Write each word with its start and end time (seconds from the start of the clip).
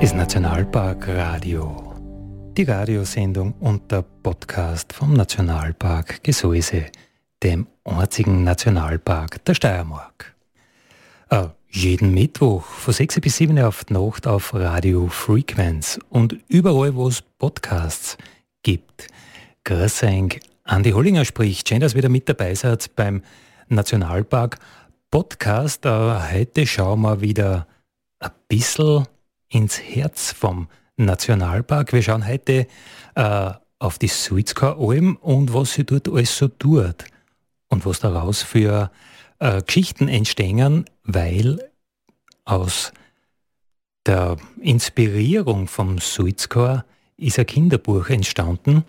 ist 0.00 0.14
Nationalpark 0.14 1.06
Radio. 1.08 1.92
Die 2.56 2.62
Radiosendung 2.62 3.52
und 3.60 3.92
der 3.92 4.00
Podcast 4.22 4.94
vom 4.94 5.12
Nationalpark 5.12 6.24
Gesäuse, 6.24 6.86
dem 7.42 7.66
einzigen 7.88 8.44
Nationalpark 8.44 9.44
der 9.44 9.54
Steiermark. 9.54 10.34
Äh, 11.30 11.48
jeden 11.70 12.12
Mittwoch 12.14 12.64
von 12.64 12.94
6 12.94 13.20
bis 13.20 13.36
7 13.36 13.58
auf 13.60 13.84
die 13.84 13.94
Nacht 13.94 14.26
auf 14.26 14.54
Radio 14.54 15.08
Frequenz 15.08 15.98
und 16.08 16.36
überall, 16.48 16.94
wo 16.94 17.08
es 17.08 17.22
Podcasts 17.22 18.16
gibt. 18.62 19.08
Grüß 19.64 20.02
euch, 20.04 20.40
Andi 20.64 20.90
Hollinger 20.92 21.24
spricht. 21.24 21.68
Schön, 21.68 21.80
dass 21.80 21.92
ihr 21.92 21.98
wieder 21.98 22.08
mit 22.08 22.28
dabei 22.28 22.54
seid 22.54 22.94
beim 22.96 23.22
Nationalpark 23.68 24.58
Podcast. 25.10 25.84
Äh, 25.84 26.32
heute 26.32 26.66
schauen 26.66 27.02
wir 27.02 27.20
wieder 27.20 27.66
ein 28.18 28.30
bisschen 28.48 29.06
ins 29.48 29.80
Herz 29.80 30.32
vom 30.32 30.68
Nationalpark. 30.96 31.92
Wir 31.92 32.02
schauen 32.02 32.26
heute 32.26 32.66
äh, 33.14 33.50
auf 33.78 33.98
die 33.98 34.08
Suizka-Alm 34.08 35.16
und 35.16 35.54
was 35.54 35.74
sie 35.74 35.84
dort 35.84 36.08
alles 36.08 36.36
so 36.36 36.48
tut 36.48 37.04
und 37.68 37.86
was 37.86 38.00
daraus 38.00 38.42
für 38.42 38.90
äh, 39.38 39.62
Geschichten 39.62 40.08
entstehen, 40.08 40.84
weil 41.04 41.70
aus 42.44 42.92
der 44.06 44.36
Inspirierung 44.60 45.68
vom 45.68 45.98
Suizka 45.98 46.84
ist 47.16 47.38
ein 47.38 47.46
Kinderbuch 47.46 48.08
entstanden 48.08 48.84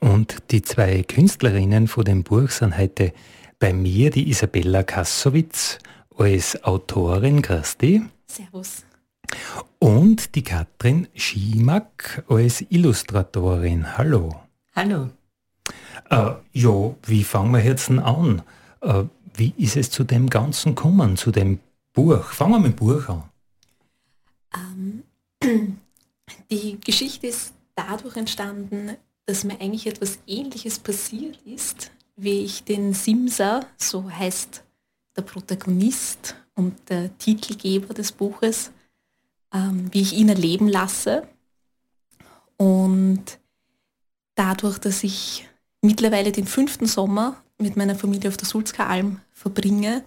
und 0.00 0.50
die 0.50 0.62
zwei 0.62 1.02
Künstlerinnen 1.02 1.88
von 1.88 2.04
dem 2.04 2.22
Buch 2.22 2.50
sind 2.50 2.76
heute 2.78 3.12
bei 3.58 3.72
mir, 3.72 4.10
die 4.10 4.28
Isabella 4.28 4.82
Kassowitz 4.82 5.78
als 6.16 6.62
Autorin, 6.64 7.42
Christi. 7.42 8.02
Servus. 8.26 8.84
Und 9.78 10.34
die 10.34 10.42
Katrin 10.42 11.08
Schimak 11.14 12.24
als 12.28 12.64
Illustratorin. 12.68 13.96
Hallo. 13.96 14.34
Hallo. 14.74 15.10
Äh, 16.10 16.32
ja, 16.52 16.94
wie 17.06 17.24
fangen 17.24 17.52
wir 17.52 17.64
jetzt 17.64 17.90
an? 17.90 18.42
Äh, 18.80 19.04
wie 19.34 19.52
ist 19.56 19.76
es 19.76 19.90
zu 19.90 20.04
dem 20.04 20.30
Ganzen 20.30 20.74
gekommen, 20.74 21.16
zu 21.16 21.30
dem 21.30 21.60
Buch? 21.92 22.24
Fangen 22.24 22.52
wir 22.52 22.58
mit 22.60 22.72
dem 22.72 22.76
Buch 22.76 23.08
an. 23.08 23.24
Ähm, 24.54 25.02
die 26.50 26.78
Geschichte 26.80 27.26
ist 27.26 27.54
dadurch 27.74 28.16
entstanden, 28.16 28.96
dass 29.26 29.44
mir 29.44 29.60
eigentlich 29.60 29.86
etwas 29.86 30.18
Ähnliches 30.26 30.78
passiert 30.78 31.38
ist, 31.44 31.90
wie 32.16 32.44
ich 32.44 32.64
den 32.64 32.92
Simsa, 32.92 33.60
so 33.76 34.08
heißt 34.10 34.62
der 35.16 35.22
Protagonist 35.22 36.36
und 36.54 36.88
der 36.88 37.16
Titelgeber 37.18 37.94
des 37.94 38.12
Buches, 38.12 38.70
ähm, 39.52 39.88
wie 39.92 40.02
ich 40.02 40.12
ihn 40.12 40.28
erleben 40.28 40.68
lasse. 40.68 41.26
Und 42.56 43.38
dadurch, 44.34 44.78
dass 44.78 45.02
ich 45.02 45.48
mittlerweile 45.84 46.32
den 46.32 46.46
fünften 46.46 46.86
Sommer 46.86 47.36
mit 47.58 47.76
meiner 47.76 47.94
Familie 47.94 48.28
auf 48.28 48.36
der 48.36 48.48
Sulzker 48.48 48.88
Alm 48.88 49.20
verbringe, 49.32 50.02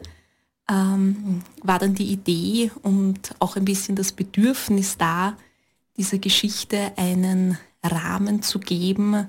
ähm, 0.70 1.42
war 1.64 1.80
dann 1.80 1.95
die 1.95 2.11
Idee 2.11 2.72
und 2.83 3.36
auch 3.39 3.56
ein 3.56 3.66
bisschen 3.66 3.95
das 3.95 4.11
Bedürfnis 4.11 4.98
da, 4.98 5.38
dieser 5.95 6.17
Geschichte 6.17 6.92
einen 6.98 7.58
Rahmen 7.83 8.42
zu 8.42 8.60
geben, 8.60 9.27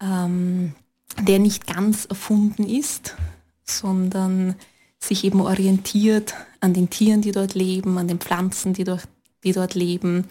ähm, 0.00 0.74
der 1.20 1.38
nicht 1.38 1.66
ganz 1.66 2.04
erfunden 2.04 2.64
ist, 2.64 3.16
sondern 3.64 4.54
sich 4.98 5.24
eben 5.24 5.40
orientiert 5.40 6.34
an 6.60 6.74
den 6.74 6.90
Tieren, 6.90 7.22
die 7.22 7.32
dort 7.32 7.54
leben, 7.54 7.98
an 7.98 8.08
den 8.08 8.18
Pflanzen, 8.18 8.74
die 8.74 8.84
dort 8.84 9.08
die 9.44 9.52
dort 9.52 9.74
leben. 9.74 10.26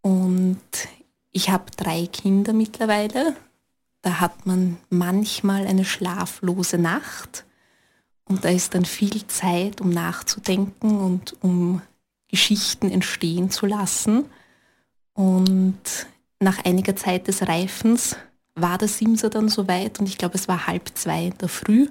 Und 0.00 0.58
ich 1.32 1.50
habe 1.50 1.64
drei 1.76 2.06
Kinder 2.06 2.52
mittlerweile. 2.52 3.34
Da 4.02 4.20
hat 4.20 4.46
man 4.46 4.78
manchmal 4.90 5.66
eine 5.66 5.84
schlaflose 5.84 6.78
Nacht. 6.78 7.44
Und 8.24 8.44
da 8.44 8.50
ist 8.50 8.74
dann 8.74 8.84
viel 8.84 9.26
Zeit, 9.26 9.80
um 9.80 9.90
nachzudenken 9.90 10.98
und 10.98 11.36
um 11.42 11.82
Geschichten 12.28 12.90
entstehen 12.90 13.50
zu 13.50 13.66
lassen. 13.66 14.26
Und 15.14 16.06
nach 16.40 16.64
einiger 16.64 16.94
Zeit 16.94 17.26
des 17.26 17.48
Reifens 17.48 18.16
war 18.54 18.78
der 18.78 18.88
Simser 18.88 19.30
dann 19.30 19.48
soweit 19.48 19.98
und 19.98 20.08
ich 20.08 20.18
glaube, 20.18 20.34
es 20.34 20.48
war 20.48 20.66
halb 20.66 20.90
zwei 20.94 21.26
in 21.26 21.38
der 21.38 21.48
Früh, 21.48 21.88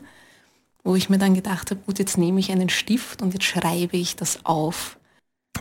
wo 0.84 0.96
ich 0.96 1.10
mir 1.10 1.18
dann 1.18 1.34
gedacht 1.34 1.72
habe, 1.72 1.82
gut, 1.86 2.00
jetzt 2.00 2.18
nehme 2.18 2.40
ich 2.40 2.52
einen 2.52 2.70
Stift 2.70 3.22
und 3.22 3.34
jetzt 3.34 3.46
schreibe 3.46 3.98
ich 3.98 4.16
das 4.16 4.46
auf. 4.46 4.98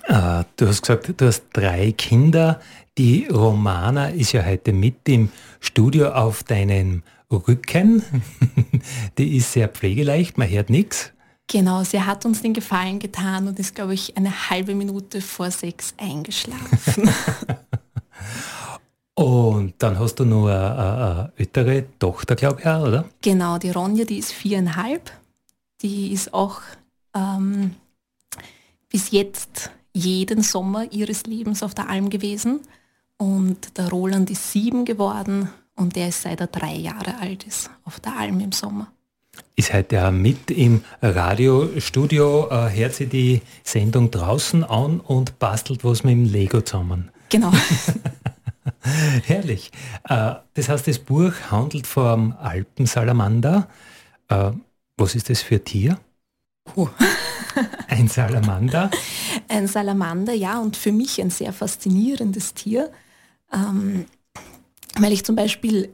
Äh, 0.05 0.45
du 0.57 0.67
hast 0.67 0.83
gesagt, 0.83 1.21
du 1.21 1.27
hast 1.27 1.45
drei 1.53 1.93
Kinder. 1.93 2.61
Die 2.99 3.27
Romana 3.27 4.09
ist 4.09 4.33
ja 4.33 4.45
heute 4.45 4.73
mit 4.73 5.09
im 5.09 5.31
Studio 5.61 6.12
auf 6.12 6.45
deinem 6.45 7.03
Rücken. 7.31 8.03
Die 9.19 9.37
ist 9.37 9.53
sehr 9.53 9.69
pflegeleicht, 9.69 10.39
man 10.39 10.49
hört 10.49 10.71
nichts. 10.71 11.12
Genau, 11.49 11.84
sie 11.84 12.03
hat 12.03 12.25
uns 12.25 12.43
den 12.43 12.55
Gefallen 12.55 12.99
getan 12.99 13.47
und 13.47 13.59
ist, 13.59 13.75
glaube 13.75 13.95
ich, 13.95 14.17
eine 14.17 14.51
halbe 14.51 14.75
Minute 14.75 15.21
vor 15.21 15.51
sechs 15.51 15.95
eingeschlafen. 15.97 17.09
und 19.15 19.75
dann 19.78 19.99
hast 19.99 20.17
du 20.17 20.25
nur 20.25 20.51
eine, 20.51 20.75
eine 20.75 21.33
ältere 21.37 21.84
Tochter, 22.01 22.34
glaube 22.34 22.61
ich, 22.61 22.67
oder? 22.67 23.05
Genau, 23.23 23.59
die 23.59 23.71
Ronja, 23.71 24.05
die 24.05 24.19
ist 24.19 24.33
viereinhalb. 24.33 25.13
Die 25.83 26.13
ist 26.13 26.34
auch 26.34 26.63
ähm, 27.15 27.77
bis 28.89 29.13
jetzt 29.13 29.71
jeden 29.97 30.43
Sommer 30.43 30.93
ihres 30.93 31.25
Lebens 31.25 31.62
auf 31.62 31.75
der 31.75 31.89
Alm 31.89 32.11
gewesen. 32.11 32.61
Und 33.17 33.79
der 33.79 33.89
Roland 33.89 34.31
ist 34.31 34.53
sieben 34.53 34.84
geworden 34.84 35.49
und 35.75 35.97
der 35.97 36.09
ist 36.09 36.23
seit 36.23 36.41
er 36.41 36.49
drei 36.49 36.75
Jahre 36.75 37.19
alt 37.19 37.45
ist 37.45 37.71
auf 37.84 37.99
der 38.01 38.17
Alm 38.19 38.41
im 38.41 38.53
Sommer. 38.53 38.93
Ist 39.55 39.73
heute 39.73 40.07
auch 40.07 40.11
mit 40.11 40.51
im 40.51 40.83
Radiostudio, 41.01 42.49
äh, 42.51 42.71
hört 42.71 42.95
sie 42.95 43.07
die 43.07 43.41
Sendung 43.65 44.11
draußen 44.11 44.65
an 44.65 45.01
und 45.01 45.39
bastelt 45.39 45.83
was 45.83 46.05
mit 46.05 46.13
dem 46.13 46.25
Lego 46.27 46.61
zusammen. 46.61 47.11
Genau. 47.31 47.53
Herrlich. 49.25 49.71
Äh, 50.09 50.34
das 50.55 50.69
heißt, 50.69 50.87
das 50.87 50.99
Buch 50.99 51.33
handelt 51.51 51.87
vom 51.87 52.34
Alpensalamander. 52.39 53.69
Äh, 54.28 54.53
was 54.99 55.15
ist 55.15 55.31
das 55.31 55.41
für 55.41 55.57
ein 55.57 55.65
Tier? 55.65 55.99
Uh. 56.75 56.89
Ein 57.89 58.09
Salamander? 58.09 58.91
Ein 59.49 59.67
Salamander, 59.67 60.33
ja, 60.33 60.59
und 60.59 60.77
für 60.77 60.93
mich 60.93 61.21
ein 61.21 61.31
sehr 61.31 61.53
faszinierendes 61.53 62.55
Tier, 62.55 62.91
ähm, 63.53 64.06
weil 64.99 65.12
ich 65.12 65.25
zum 65.25 65.37
Beispiel 65.37 65.91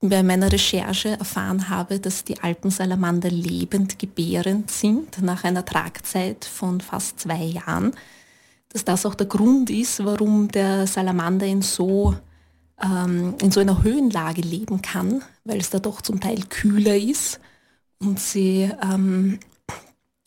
bei 0.00 0.22
meiner 0.22 0.52
Recherche 0.52 1.10
erfahren 1.10 1.68
habe, 1.68 1.98
dass 1.98 2.24
die 2.24 2.40
Alpensalamander 2.40 3.30
lebend 3.30 3.98
gebärend 3.98 4.70
sind 4.70 5.22
nach 5.22 5.44
einer 5.44 5.64
Tragzeit 5.64 6.44
von 6.44 6.80
fast 6.80 7.20
zwei 7.20 7.42
Jahren. 7.42 7.92
Dass 8.68 8.84
das 8.84 9.06
auch 9.06 9.14
der 9.14 9.26
Grund 9.26 9.70
ist, 9.70 10.04
warum 10.04 10.48
der 10.48 10.86
Salamander 10.86 11.46
in 11.46 11.62
so, 11.62 12.14
ähm, 12.82 13.34
in 13.40 13.50
so 13.50 13.60
einer 13.60 13.82
Höhenlage 13.82 14.42
leben 14.42 14.82
kann, 14.82 15.22
weil 15.44 15.58
es 15.58 15.70
da 15.70 15.78
doch 15.78 16.02
zum 16.02 16.20
Teil 16.20 16.42
kühler 16.48 16.96
ist 16.96 17.40
und 17.98 18.20
sie 18.20 18.70
ähm, 18.82 19.38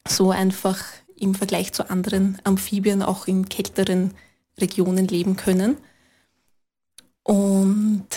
so 0.07 0.31
einfach 0.31 0.83
im 1.15 1.35
Vergleich 1.35 1.73
zu 1.73 1.89
anderen 1.89 2.37
Amphibien 2.43 3.01
auch 3.01 3.27
in 3.27 3.49
kälteren 3.49 4.13
Regionen 4.59 5.07
leben 5.07 5.35
können. 5.35 5.77
Und 7.23 8.07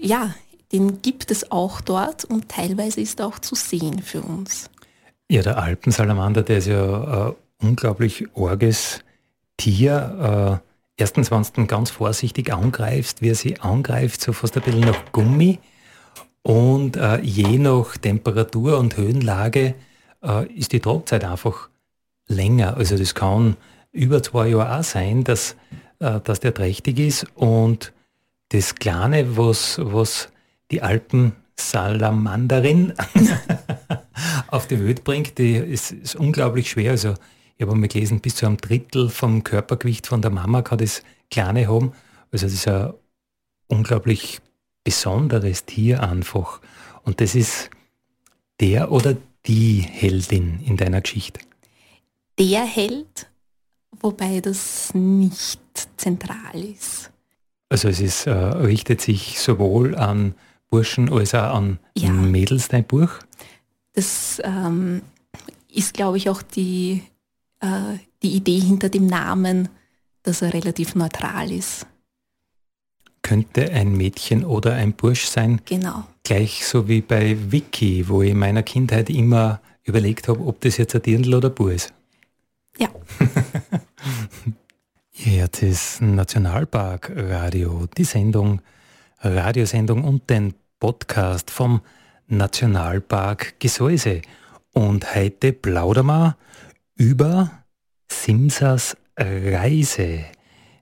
ja, 0.00 0.34
den 0.72 1.02
gibt 1.02 1.30
es 1.30 1.50
auch 1.50 1.80
dort 1.80 2.24
und 2.24 2.48
teilweise 2.48 3.00
ist 3.00 3.20
er 3.20 3.26
auch 3.26 3.38
zu 3.38 3.54
sehen 3.54 4.02
für 4.02 4.22
uns. 4.22 4.70
Ja, 5.30 5.42
der 5.42 5.58
Alpensalamander, 5.58 6.42
der 6.42 6.58
ist 6.58 6.66
ja 6.66 7.28
ein 7.28 7.34
unglaublich 7.68 8.26
orges 8.34 9.00
Tier. 9.56 10.60
Äh, 10.62 11.02
erstens, 11.02 11.30
wenn 11.30 11.44
du 11.54 11.66
ganz 11.66 11.90
vorsichtig 11.90 12.52
angreifst, 12.52 13.20
wie 13.22 13.30
er 13.30 13.34
sie 13.34 13.60
angreift, 13.60 14.20
so 14.20 14.32
fast 14.32 14.56
ein 14.56 14.62
bisschen 14.62 14.80
nach 14.80 15.12
Gummi. 15.12 15.58
Und 16.42 16.96
äh, 16.96 17.20
je 17.20 17.58
nach 17.58 17.96
Temperatur 17.98 18.78
und 18.78 18.96
Höhenlage 18.96 19.74
äh, 20.22 20.46
ist 20.52 20.72
die 20.72 20.80
Tragzeit 20.80 21.24
einfach 21.24 21.68
länger. 22.26 22.76
Also 22.76 22.96
das 22.96 23.14
kann 23.14 23.56
über 23.92 24.22
zwei 24.22 24.48
Jahre 24.48 24.78
auch 24.78 24.84
sein, 24.84 25.24
dass, 25.24 25.56
äh, 25.98 26.20
dass 26.20 26.40
der 26.40 26.54
trächtig 26.54 26.98
ist. 26.98 27.26
Und 27.34 27.92
das 28.50 28.74
Kleine, 28.74 29.36
was, 29.36 29.78
was 29.82 30.30
die 30.70 30.82
Alpensalamanderin 30.82 32.94
auf 34.48 34.66
die 34.66 34.84
Welt 34.84 35.04
bringt, 35.04 35.38
die 35.38 35.56
ist, 35.56 35.92
ist 35.92 36.16
unglaublich 36.16 36.70
schwer. 36.70 36.92
Also 36.92 37.14
ich 37.56 37.66
habe 37.66 37.74
mal 37.74 37.88
gelesen, 37.88 38.20
bis 38.20 38.36
zu 38.36 38.46
einem 38.46 38.58
Drittel 38.58 39.08
vom 39.08 39.42
Körpergewicht 39.42 40.06
von 40.06 40.22
der 40.22 40.30
Mama 40.30 40.62
kann 40.62 40.78
das 40.78 41.02
Kleine 41.30 41.68
haben. 41.68 41.92
Also 42.30 42.46
das 42.46 42.54
ist 42.54 42.68
ein 42.68 42.92
unglaublich 43.66 44.40
besonderes 44.84 45.64
Tier 45.64 46.02
einfach. 46.02 46.60
Und 47.02 47.20
das 47.20 47.34
ist 47.34 47.70
der 48.60 48.92
oder 48.92 49.16
die 49.48 49.80
Heldin 49.80 50.60
in 50.64 50.76
deiner 50.76 51.00
Geschichte. 51.00 51.40
Der 52.38 52.64
Held, 52.64 53.28
wobei 54.00 54.40
das 54.40 54.94
nicht 54.94 55.60
zentral 55.96 56.62
ist. 56.62 57.10
Also 57.70 57.88
es 57.88 58.00
ist, 58.00 58.26
äh, 58.26 58.30
richtet 58.30 59.00
sich 59.00 59.40
sowohl 59.40 59.96
an 59.96 60.34
Burschen 60.70 61.12
als 61.12 61.34
auch 61.34 61.54
an 61.54 61.78
ja. 61.96 62.10
Mädels, 62.10 62.68
dein 62.68 62.84
Buch? 62.84 63.10
Das 63.94 64.40
ähm, 64.44 65.02
ist, 65.72 65.94
glaube 65.94 66.18
ich, 66.18 66.28
auch 66.28 66.42
die, 66.42 67.02
äh, 67.60 67.98
die 68.22 68.32
Idee 68.32 68.60
hinter 68.60 68.88
dem 68.88 69.06
Namen, 69.06 69.68
dass 70.22 70.42
er 70.42 70.54
relativ 70.54 70.94
neutral 70.94 71.50
ist. 71.50 71.86
Könnte 73.28 73.70
ein 73.72 73.94
Mädchen 73.94 74.42
oder 74.42 74.72
ein 74.72 74.94
Bursch 74.94 75.26
sein. 75.26 75.60
Genau. 75.66 76.04
Gleich 76.22 76.66
so 76.66 76.88
wie 76.88 77.02
bei 77.02 77.36
Vicky, 77.50 78.08
wo 78.08 78.22
ich 78.22 78.30
in 78.30 78.38
meiner 78.38 78.62
Kindheit 78.62 79.10
immer 79.10 79.60
überlegt 79.84 80.28
habe, 80.28 80.40
ob 80.46 80.62
das 80.62 80.78
jetzt 80.78 80.94
ein 80.94 81.02
Dirndl 81.02 81.34
oder 81.34 81.50
ein 81.50 81.54
Bur 81.54 81.70
ist. 81.70 81.92
Ja. 82.78 82.88
Ihr 85.12 85.42
hört 85.42 85.60
das 85.60 86.00
Nationalpark 86.00 87.12
Radio, 87.14 87.84
die 87.98 88.04
Sendung, 88.04 88.62
Radiosendung 89.20 90.04
und 90.04 90.30
den 90.30 90.54
Podcast 90.80 91.50
vom 91.50 91.82
Nationalpark 92.28 93.60
Gesäuse. 93.60 94.22
Und 94.72 95.14
heute 95.14 95.52
plaudern 95.52 96.06
wir 96.06 96.36
über 96.94 97.50
Simsas 98.10 98.96
Reise. 99.18 100.24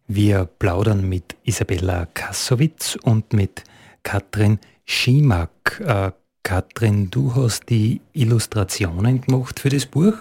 Wir 0.09 0.45
plaudern 0.45 1.09
mit 1.09 1.37
Isabella 1.43 2.07
Kassowitz 2.07 2.97
und 3.03 3.33
mit 3.33 3.65
Katrin 4.05 4.61
Schimak. 4.85 5.81
Äh, 5.85 6.13
Katrin, 6.45 7.11
du 7.11 7.35
hast 7.35 7.69
die 7.71 8.01
Illustrationen 8.13 9.21
gemacht 9.21 9.59
für 9.59 9.69
das 9.69 9.85
Buch? 9.85 10.15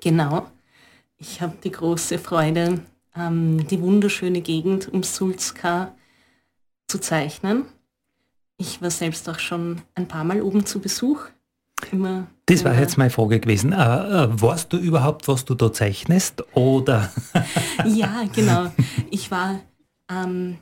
Genau. 0.00 0.50
Ich 1.16 1.40
habe 1.40 1.56
die 1.62 1.70
große 1.70 2.18
Freude, 2.18 2.80
ähm, 3.14 3.68
die 3.68 3.80
wunderschöne 3.80 4.40
Gegend 4.40 4.88
um 4.88 5.04
Sulzka 5.04 5.94
zu 6.88 6.98
zeichnen. 6.98 7.66
Ich 8.56 8.82
war 8.82 8.90
selbst 8.90 9.28
auch 9.28 9.38
schon 9.38 9.80
ein 9.94 10.08
paar 10.08 10.24
Mal 10.24 10.42
oben 10.42 10.66
zu 10.66 10.80
Besuch. 10.80 11.26
Immer 11.92 12.26
das 12.48 12.64
war 12.64 12.74
jetzt 12.74 12.96
meine 12.96 13.10
Frage 13.10 13.40
gewesen. 13.40 13.72
Äh, 13.72 13.76
äh, 13.76 14.28
weißt 14.40 14.72
du 14.72 14.78
überhaupt, 14.78 15.28
was 15.28 15.44
du 15.44 15.54
da 15.54 15.70
zeichnest? 15.70 16.42
Oder? 16.54 17.12
ja, 17.84 18.24
genau. 18.34 18.72
Ich 19.10 19.30
war 19.30 19.60
ähm, 20.10 20.56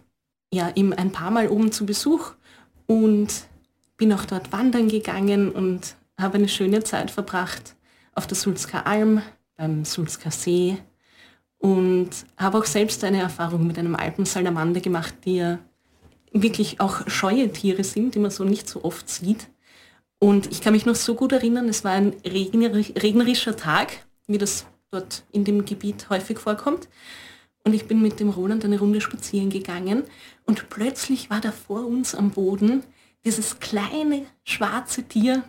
ja, 0.52 0.72
eben 0.74 0.92
ein 0.92 1.12
paar 1.12 1.30
Mal 1.30 1.48
oben 1.48 1.70
zu 1.70 1.86
Besuch 1.86 2.32
und 2.86 3.28
bin 3.96 4.12
auch 4.12 4.24
dort 4.24 4.52
wandern 4.52 4.88
gegangen 4.88 5.52
und 5.52 5.96
habe 6.18 6.38
eine 6.38 6.48
schöne 6.48 6.82
Zeit 6.82 7.10
verbracht 7.10 7.76
auf 8.14 8.26
der 8.26 8.36
Sulzker 8.36 8.86
Alm, 8.86 9.22
beim 9.56 9.84
Sulzker 9.84 10.32
See 10.32 10.78
und 11.58 12.10
habe 12.36 12.58
auch 12.58 12.64
selbst 12.64 13.04
eine 13.04 13.20
Erfahrung 13.20 13.66
mit 13.66 13.78
einem 13.78 13.94
Alpensalamander 13.94 14.80
gemacht, 14.80 15.14
die 15.24 15.36
ja 15.36 15.58
wirklich 16.32 16.80
auch 16.80 17.08
scheue 17.08 17.50
Tiere 17.52 17.84
sind, 17.84 18.14
die 18.14 18.19
man 18.19 18.30
so 18.30 18.44
nicht 18.44 18.69
so 18.69 18.84
oft 18.84 19.08
sieht. 19.08 19.48
Und 20.18 20.50
ich 20.50 20.60
kann 20.60 20.72
mich 20.72 20.86
noch 20.86 20.94
so 20.94 21.14
gut 21.14 21.32
erinnern, 21.32 21.68
es 21.68 21.84
war 21.84 21.92
ein 21.92 22.14
regnerischer 22.24 23.56
Tag, 23.56 24.06
wie 24.26 24.38
das 24.38 24.66
dort 24.90 25.24
in 25.30 25.44
dem 25.44 25.64
Gebiet 25.64 26.08
häufig 26.08 26.38
vorkommt. 26.38 26.88
Und 27.64 27.74
ich 27.74 27.86
bin 27.86 28.00
mit 28.00 28.20
dem 28.20 28.30
Roland 28.30 28.64
eine 28.64 28.78
Runde 28.78 29.00
spazieren 29.00 29.50
gegangen 29.50 30.04
und 30.44 30.70
plötzlich 30.70 31.30
war 31.30 31.40
da 31.40 31.50
vor 31.50 31.84
uns 31.84 32.14
am 32.14 32.30
Boden 32.30 32.84
dieses 33.24 33.58
kleine 33.58 34.24
schwarze 34.44 35.02
Tier. 35.02 35.42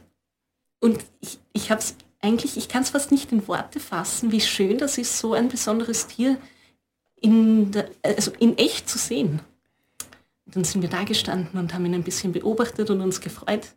Und 0.80 1.06
ich, 1.22 1.38
ich 1.54 1.70
habe 1.70 1.80
es 1.80 1.96
eigentlich, 2.20 2.58
ich 2.58 2.68
kann 2.68 2.82
es 2.82 2.90
fast 2.90 3.12
nicht 3.12 3.32
in 3.32 3.48
Worte 3.48 3.80
fassen, 3.80 4.32
wie 4.32 4.42
schön 4.42 4.80
das 4.80 4.98
ist, 4.98 5.20
so 5.20 5.34
ein 5.34 5.48
besonderes 5.48 6.08
Tier 6.08 6.38
in, 7.16 7.72
der, 7.72 7.90
also 8.02 8.32
in 8.40 8.58
echt 8.58 8.90
zu 8.90 8.98
sehen. 8.98 9.40
Und 10.46 10.56
dann 10.56 10.64
sind 10.64 10.82
wir 10.82 10.90
da 10.90 11.04
gestanden 11.04 11.60
und 11.60 11.74
haben 11.74 11.86
ihn 11.86 11.94
ein 11.94 12.04
bisschen 12.04 12.32
beobachtet 12.32 12.90
und 12.90 13.02
uns 13.02 13.22
gefreut, 13.22 13.76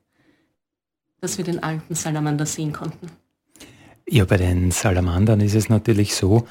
dass 1.21 1.39
wir 1.39 1.45
den 1.45 1.63
alten 1.63 1.95
Salamander 1.95 2.47
sehen 2.47 2.73
konnten. 2.73 3.09
Ja, 4.09 4.25
bei 4.25 4.37
den 4.37 4.71
Salamandern 4.71 5.41
ist 5.41 5.55
es 5.55 5.69
natürlich 5.69 6.15
so, 6.15 6.47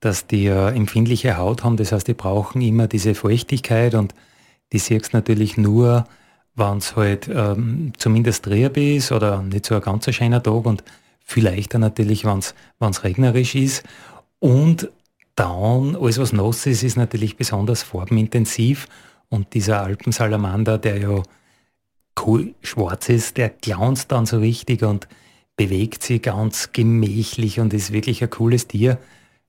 dass 0.00 0.26
die 0.26 0.44
ja 0.44 0.70
empfindliche 0.70 1.36
Haut 1.36 1.64
haben. 1.64 1.76
Das 1.76 1.92
heißt, 1.92 2.08
die 2.08 2.14
brauchen 2.14 2.60
immer 2.60 2.88
diese 2.88 3.14
Feuchtigkeit 3.14 3.94
und 3.94 4.14
die 4.72 4.78
siehst 4.78 5.12
natürlich 5.12 5.56
nur, 5.56 6.06
wenn 6.56 6.78
es 6.78 6.96
halt 6.96 7.28
ähm, 7.32 7.92
zumindest 7.96 8.44
trüb 8.44 8.76
ist 8.76 9.12
oder 9.12 9.42
nicht 9.42 9.66
so 9.66 9.76
ein 9.76 9.80
ganz 9.80 10.12
schöner 10.12 10.42
Tag 10.42 10.66
und 10.66 10.84
vielleicht 11.24 11.74
dann 11.74 11.80
natürlich, 11.80 12.24
wenn 12.24 12.38
es 12.38 13.04
regnerisch 13.04 13.54
ist. 13.54 13.84
Und 14.40 14.90
dann, 15.36 15.96
alles 15.96 16.18
was 16.18 16.32
nass 16.32 16.66
ist, 16.66 16.82
ist 16.82 16.96
natürlich 16.96 17.36
besonders 17.36 17.82
farbenintensiv 17.82 18.86
und 19.28 19.54
dieser 19.54 19.82
Alpensalamander, 19.82 20.78
der 20.78 20.98
ja 20.98 21.22
schwarz 22.62 23.08
ist, 23.08 23.36
der 23.36 23.50
glaunt 23.50 24.10
dann 24.10 24.26
so 24.26 24.38
richtig 24.38 24.82
und 24.82 25.08
bewegt 25.56 26.02
sich 26.02 26.22
ganz 26.22 26.72
gemächlich 26.72 27.60
und 27.60 27.74
ist 27.74 27.92
wirklich 27.92 28.22
ein 28.22 28.30
cooles 28.30 28.66
Tier. 28.66 28.98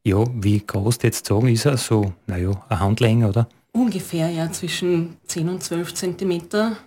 Ja, 0.04 0.24
wie 0.34 0.60
groß 0.60 1.00
jetzt 1.02 1.26
sagen 1.26 1.48
ist 1.48 1.66
er? 1.66 1.78
So, 1.78 2.14
naja, 2.28 2.52
eine 2.70 2.80
Handlänge, 2.80 3.30
oder? 3.30 3.50
Ungefähr, 3.72 4.30
ja, 4.30 4.52
zwischen 4.52 5.18
10 5.26 5.50
und 5.50 5.64
12 5.64 5.94
Zentimeter. 5.94 6.78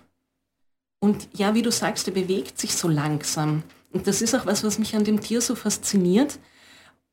Und 0.99 1.27
ja, 1.33 1.53
wie 1.53 1.61
du 1.61 1.71
sagst, 1.71 2.07
er 2.07 2.13
bewegt 2.13 2.59
sich 2.59 2.73
so 2.73 2.87
langsam. 2.87 3.63
Und 3.91 4.07
das 4.07 4.21
ist 4.21 4.35
auch 4.35 4.45
was, 4.45 4.63
was 4.63 4.79
mich 4.79 4.95
an 4.95 5.03
dem 5.03 5.19
Tier 5.19 5.41
so 5.41 5.55
fasziniert. 5.55 6.39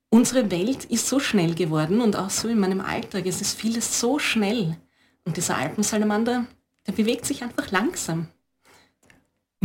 Unsere 0.08 0.50
Welt 0.50 0.84
ist 0.84 1.08
so 1.08 1.18
schnell 1.18 1.54
geworden 1.54 2.00
und 2.00 2.16
auch 2.16 2.30
so 2.30 2.48
in 2.48 2.60
meinem 2.60 2.80
Alltag. 2.80 3.26
Es 3.26 3.40
ist 3.40 3.58
vieles 3.58 3.98
so 3.98 4.18
schnell. 4.18 4.76
Und 5.24 5.36
dieser 5.36 5.56
Alpensalamander, 5.56 6.46
der 6.86 6.92
bewegt 6.92 7.26
sich 7.26 7.42
einfach 7.42 7.70
langsam. 7.72 8.28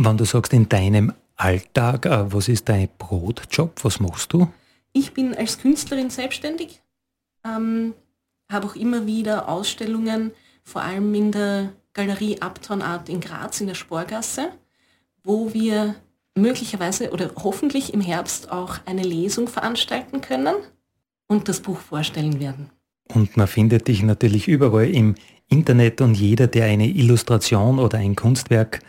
Wenn 0.04 0.16
du 0.16 0.24
sagst, 0.24 0.52
in 0.52 0.68
deinem 0.68 1.12
Alltag, 1.36 2.06
äh, 2.06 2.32
was 2.32 2.48
ist 2.48 2.68
dein 2.68 2.88
Brotjob? 2.98 3.72
Was 3.84 4.00
machst 4.00 4.32
du? 4.32 4.48
Ich 4.92 5.14
bin 5.14 5.32
als 5.32 5.58
Künstlerin 5.58 6.10
selbstständig, 6.10 6.82
ähm, 7.44 7.94
habe 8.50 8.66
auch 8.66 8.74
immer 8.74 9.06
wieder 9.06 9.48
Ausstellungen, 9.48 10.32
vor 10.64 10.82
allem 10.82 11.14
in 11.14 11.30
der 11.30 11.72
Galerie 11.92 12.38
Uptown 12.40 12.82
Art 12.82 13.08
in 13.08 13.20
Graz 13.20 13.60
in 13.60 13.68
der 13.68 13.76
Sporgasse, 13.76 14.48
wo 15.22 15.54
wir 15.54 15.94
möglicherweise 16.36 17.10
oder 17.12 17.30
hoffentlich 17.36 17.94
im 17.94 18.00
Herbst 18.00 18.50
auch 18.50 18.78
eine 18.86 19.02
Lesung 19.02 19.46
veranstalten 19.46 20.20
können 20.20 20.56
und 21.28 21.48
das 21.48 21.60
Buch 21.60 21.78
vorstellen 21.78 22.40
werden. 22.40 22.70
Und 23.14 23.36
man 23.36 23.46
findet 23.46 23.86
dich 23.86 24.02
natürlich 24.02 24.48
überall 24.48 24.90
im 24.90 25.14
Internet 25.48 26.00
und 26.00 26.14
jeder, 26.14 26.48
der 26.48 26.64
eine 26.64 26.88
Illustration 26.88 27.78
oder 27.78 27.98
ein 27.98 28.16
Kunstwerk 28.16 28.80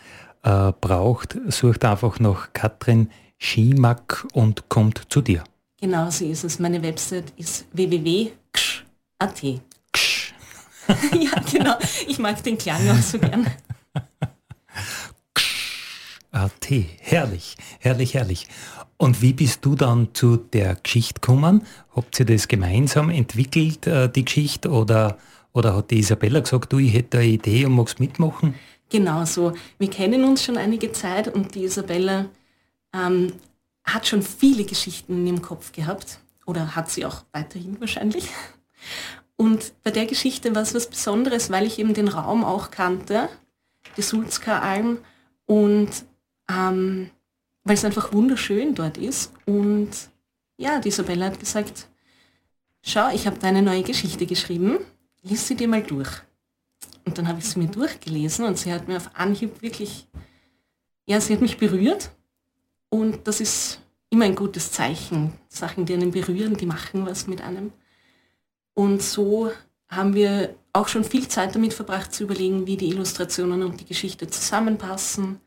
äh, 0.44 0.72
braucht, 0.80 1.38
sucht 1.48 1.86
einfach 1.86 2.20
nach 2.20 2.54
Katrin 2.54 3.10
Schimak 3.38 4.26
und 4.34 4.70
kommt 4.70 5.04
zu 5.10 5.22
dir. 5.22 5.44
Genau 5.82 6.10
so 6.10 6.26
ist 6.26 6.44
es. 6.44 6.60
Meine 6.60 6.82
Website 6.82 7.34
ist 7.36 7.66
www.ksch.at. 7.74 9.42
Ksch. 9.92 10.34
ja, 11.14 11.42
genau. 11.52 11.76
Ich 12.08 12.20
mag 12.20 12.42
den 12.44 12.58
Klang 12.58 12.90
auch 12.90 13.02
so 13.02 13.20
gern. 13.20 13.48
AT, 16.32 16.68
herrlich, 17.00 17.58
herrlich, 17.80 18.14
herrlich. 18.16 18.48
Und 18.98 19.22
wie 19.22 19.34
bist 19.34 19.64
du 19.66 19.76
dann 19.76 20.14
zu 20.14 20.38
der 20.38 20.76
Geschichte 20.76 21.20
gekommen? 21.20 21.64
Habt 21.96 22.20
ihr 22.20 22.26
das 22.26 22.48
gemeinsam 22.48 23.10
entwickelt, 23.10 23.86
äh, 23.86 24.10
die 24.10 24.26
Geschichte, 24.26 24.72
oder, 24.72 25.18
oder 25.52 25.76
hat 25.76 25.92
die 25.92 26.00
Isabella 26.00 26.40
gesagt, 26.40 26.74
du, 26.74 26.80
ich 26.80 26.94
hätte 26.94 27.20
eine 27.20 27.28
Idee 27.28 27.66
und 27.66 27.74
magst 27.74 28.00
mitmachen? 28.00 28.56
Genau 28.94 29.26
so. 29.26 29.54
Wir 29.80 29.90
kennen 29.90 30.24
uns 30.24 30.44
schon 30.44 30.56
einige 30.56 30.92
Zeit 30.92 31.28
und 31.28 31.56
die 31.56 31.64
Isabella 31.64 32.30
ähm, 32.94 33.34
hat 33.84 34.06
schon 34.06 34.22
viele 34.22 34.66
Geschichten 34.66 35.18
in 35.18 35.26
ihrem 35.26 35.42
Kopf 35.42 35.72
gehabt. 35.72 36.20
Oder 36.46 36.76
hat 36.76 36.92
sie 36.92 37.04
auch 37.04 37.24
weiterhin 37.32 37.82
wahrscheinlich. 37.82 38.30
Und 39.36 39.74
bei 39.82 39.90
der 39.90 40.06
Geschichte 40.06 40.54
war 40.54 40.62
es 40.62 40.76
was 40.76 40.92
Besonderes, 40.92 41.50
weil 41.50 41.66
ich 41.66 41.80
eben 41.80 41.96
den 41.96 42.08
Raum 42.08 42.44
auch 42.44 42.70
kannte, 42.70 43.30
die 43.98 44.04
Sulzka 44.04 44.60
Alm. 44.60 45.00
Und 45.48 45.90
ähm, 46.48 47.10
weil 47.64 47.74
es 47.74 47.86
einfach 47.86 48.14
wunderschön 48.14 48.76
dort 48.76 49.00
ist. 49.00 49.34
Und 49.48 49.90
ja, 50.58 50.80
die 50.80 50.90
Isabella 50.90 51.26
hat 51.26 51.40
gesagt, 51.40 51.88
schau, 52.84 53.10
ich 53.12 53.26
habe 53.26 53.40
deine 53.40 53.64
neue 53.64 53.82
Geschichte 53.82 54.28
geschrieben, 54.28 54.78
lies 55.24 55.48
sie 55.48 55.56
dir 55.56 55.68
mal 55.68 55.82
durch. 55.82 56.22
Und 57.06 57.18
dann 57.18 57.28
habe 57.28 57.40
ich 57.40 57.46
sie 57.46 57.60
mir 57.60 57.68
durchgelesen 57.68 58.46
und 58.46 58.58
sie 58.58 58.72
hat 58.72 58.88
mir 58.88 58.98
auf 58.98 59.10
Anhieb 59.14 59.62
wirklich, 59.62 60.08
ja, 61.06 61.20
sie 61.20 61.34
hat 61.34 61.42
mich 61.42 61.58
berührt. 61.58 62.12
Und 62.90 63.28
das 63.28 63.42
ist 63.42 63.82
immer 64.10 64.26
ein 64.26 64.36
gutes 64.36 64.72
Zeichen. 64.72 65.34
Sachen, 65.50 65.86
die 65.86 65.94
einen 65.94 66.12
berühren, 66.12 66.56
die 66.56 66.66
machen 66.66 67.06
was 67.06 67.28
mit 67.28 67.42
einem. 67.42 67.74
Und 68.74 69.02
so 69.02 69.52
haben 69.90 70.14
wir 70.14 70.56
auch 70.72 70.88
schon 70.88 71.04
viel 71.04 71.28
Zeit 71.28 71.56
damit 71.56 71.74
verbracht 71.74 72.14
zu 72.14 72.24
überlegen, 72.24 72.66
wie 72.66 72.78
die 72.78 72.90
Illustrationen 72.90 73.64
und 73.64 73.80
die 73.80 73.86
Geschichte 73.86 74.28
zusammenpassen, 74.28 75.40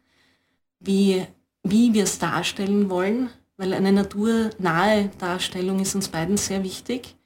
wie, 0.78 1.26
wie 1.62 1.94
wir 1.94 2.04
es 2.04 2.18
darstellen 2.18 2.88
wollen, 2.90 3.30
weil 3.56 3.72
eine 3.72 3.92
naturnahe 3.92 5.10
Darstellung 5.18 5.80
ist 5.80 5.94
uns 5.94 6.08
beiden 6.08 6.36
sehr 6.36 6.62
wichtig. 6.62 7.16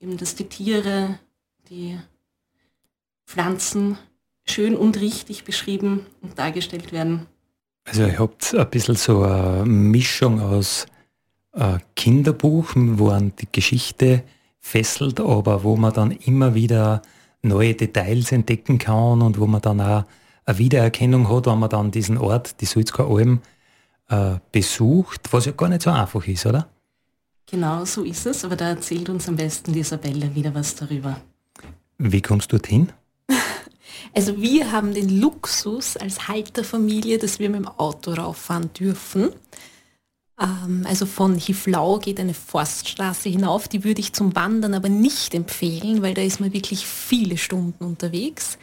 Eben, 0.00 0.18
dass 0.18 0.34
die 0.34 0.48
Tiere, 0.48 1.18
die 1.70 1.98
Pflanzen 3.26 3.98
schön 4.44 4.76
und 4.76 5.00
richtig 5.00 5.44
beschrieben 5.44 6.06
und 6.22 6.38
dargestellt 6.38 6.92
werden. 6.92 7.26
Also 7.84 8.02
ihr 8.04 8.18
habt 8.18 8.54
ein 8.54 8.70
bisschen 8.70 8.96
so 8.96 9.22
eine 9.22 9.64
Mischung 9.64 10.40
aus 10.40 10.86
äh, 11.52 11.78
Kinderbuch, 11.94 12.72
wo 12.74 13.10
an 13.10 13.32
die 13.38 13.48
Geschichte 13.50 14.22
fesselt, 14.58 15.20
aber 15.20 15.62
wo 15.62 15.76
man 15.76 15.92
dann 15.92 16.10
immer 16.10 16.54
wieder 16.54 17.02
neue 17.42 17.74
Details 17.74 18.32
entdecken 18.32 18.78
kann 18.78 19.22
und 19.22 19.38
wo 19.38 19.46
man 19.46 19.60
dann 19.60 19.80
auch 19.80 20.04
eine 20.44 20.58
Wiedererkennung 20.58 21.28
hat, 21.28 21.46
wenn 21.46 21.58
man 21.58 21.70
dann 21.70 21.90
diesen 21.90 22.18
Ort, 22.18 22.60
die 22.60 22.66
Sulzker 22.66 23.06
Alm, 23.08 23.40
äh, 24.08 24.36
besucht, 24.52 25.32
was 25.32 25.46
ja 25.46 25.52
gar 25.52 25.68
nicht 25.68 25.82
so 25.82 25.90
einfach 25.90 26.26
ist, 26.26 26.46
oder? 26.46 26.68
Genau, 27.46 27.84
so 27.84 28.02
ist 28.02 28.26
es, 28.26 28.44
aber 28.44 28.56
da 28.56 28.70
erzählt 28.70 29.08
uns 29.08 29.28
am 29.28 29.36
besten 29.36 29.72
die 29.72 29.80
Isabelle 29.80 30.34
wieder 30.34 30.54
was 30.54 30.74
darüber. 30.74 31.16
Wie 31.98 32.20
kommst 32.20 32.52
du 32.52 32.56
dorthin? 32.56 32.92
Also 34.14 34.40
wir 34.40 34.72
haben 34.72 34.94
den 34.94 35.20
Luxus 35.20 35.96
als 35.96 36.28
Halterfamilie, 36.28 37.18
dass 37.18 37.38
wir 37.38 37.50
mit 37.50 37.60
dem 37.60 37.68
Auto 37.68 38.12
rauffahren 38.12 38.72
dürfen. 38.72 39.30
Ähm, 40.40 40.84
also 40.86 41.06
von 41.06 41.36
Hiflau 41.36 41.98
geht 41.98 42.20
eine 42.20 42.34
Forststraße 42.34 43.28
hinauf, 43.28 43.68
die 43.68 43.84
würde 43.84 44.00
ich 44.00 44.12
zum 44.12 44.34
Wandern 44.34 44.74
aber 44.74 44.88
nicht 44.88 45.34
empfehlen, 45.34 46.02
weil 46.02 46.14
da 46.14 46.22
ist 46.22 46.40
man 46.40 46.52
wirklich 46.52 46.86
viele 46.86 47.38
Stunden 47.38 47.84
unterwegs. 47.84 48.58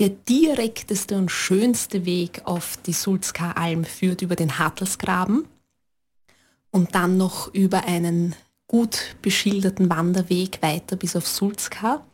Der 0.00 0.08
direkteste 0.08 1.16
und 1.16 1.30
schönste 1.30 2.04
Weg 2.04 2.42
auf 2.44 2.76
die 2.84 2.92
Sulzker 2.92 3.56
Alm 3.56 3.84
führt 3.84 4.22
über 4.22 4.34
den 4.34 4.58
Hartelsgraben 4.58 5.46
und 6.72 6.96
dann 6.96 7.16
noch 7.16 7.54
über 7.54 7.84
einen 7.84 8.34
gut 8.66 9.14
beschilderten 9.22 9.88
Wanderweg 9.88 10.60
weiter 10.62 10.96
bis 10.96 11.14
auf 11.14 11.28
Sulzka. 11.28 12.04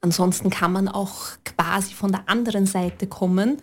Ansonsten 0.00 0.50
kann 0.50 0.72
man 0.72 0.88
auch 0.88 1.16
quasi 1.44 1.92
von 1.92 2.12
der 2.12 2.28
anderen 2.28 2.66
Seite 2.66 3.06
kommen, 3.06 3.58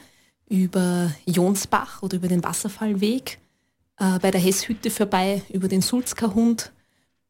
über 0.48 1.12
Jonsbach 1.26 2.04
oder 2.04 2.18
über 2.18 2.28
den 2.28 2.44
Wasserfallweg, 2.44 3.40
äh, 3.98 4.20
bei 4.20 4.32
der 4.32 4.42
Hesshütte 4.42 4.92
vorbei, 4.92 5.42
über 5.50 5.68
den 5.68 5.82
Sulzker 5.82 6.36
Hund. 6.36 6.72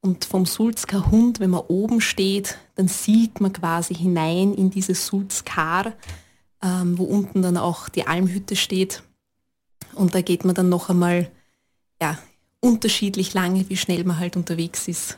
Und 0.01 0.25
vom 0.25 0.45
Sulzker 0.45 1.09
Hund, 1.11 1.39
wenn 1.39 1.51
man 1.51 1.61
oben 1.67 2.01
steht, 2.01 2.57
dann 2.75 2.87
sieht 2.87 3.41
man 3.41 3.53
quasi 3.53 3.95
hinein 3.95 4.53
in 4.53 4.69
dieses 4.69 5.07
Sulzkar, 5.07 5.93
ähm, 6.61 6.97
wo 6.97 7.03
unten 7.05 7.41
dann 7.41 7.57
auch 7.57 7.89
die 7.89 8.05
Almhütte 8.05 8.55
steht. 8.55 9.03
Und 9.93 10.13
da 10.13 10.21
geht 10.21 10.45
man 10.45 10.55
dann 10.55 10.69
noch 10.69 10.89
einmal 10.89 11.31
ja, 12.01 12.19
unterschiedlich 12.59 13.33
lange, 13.33 13.69
wie 13.69 13.77
schnell 13.77 14.03
man 14.03 14.19
halt 14.19 14.35
unterwegs 14.35 14.87
ist 14.87 15.17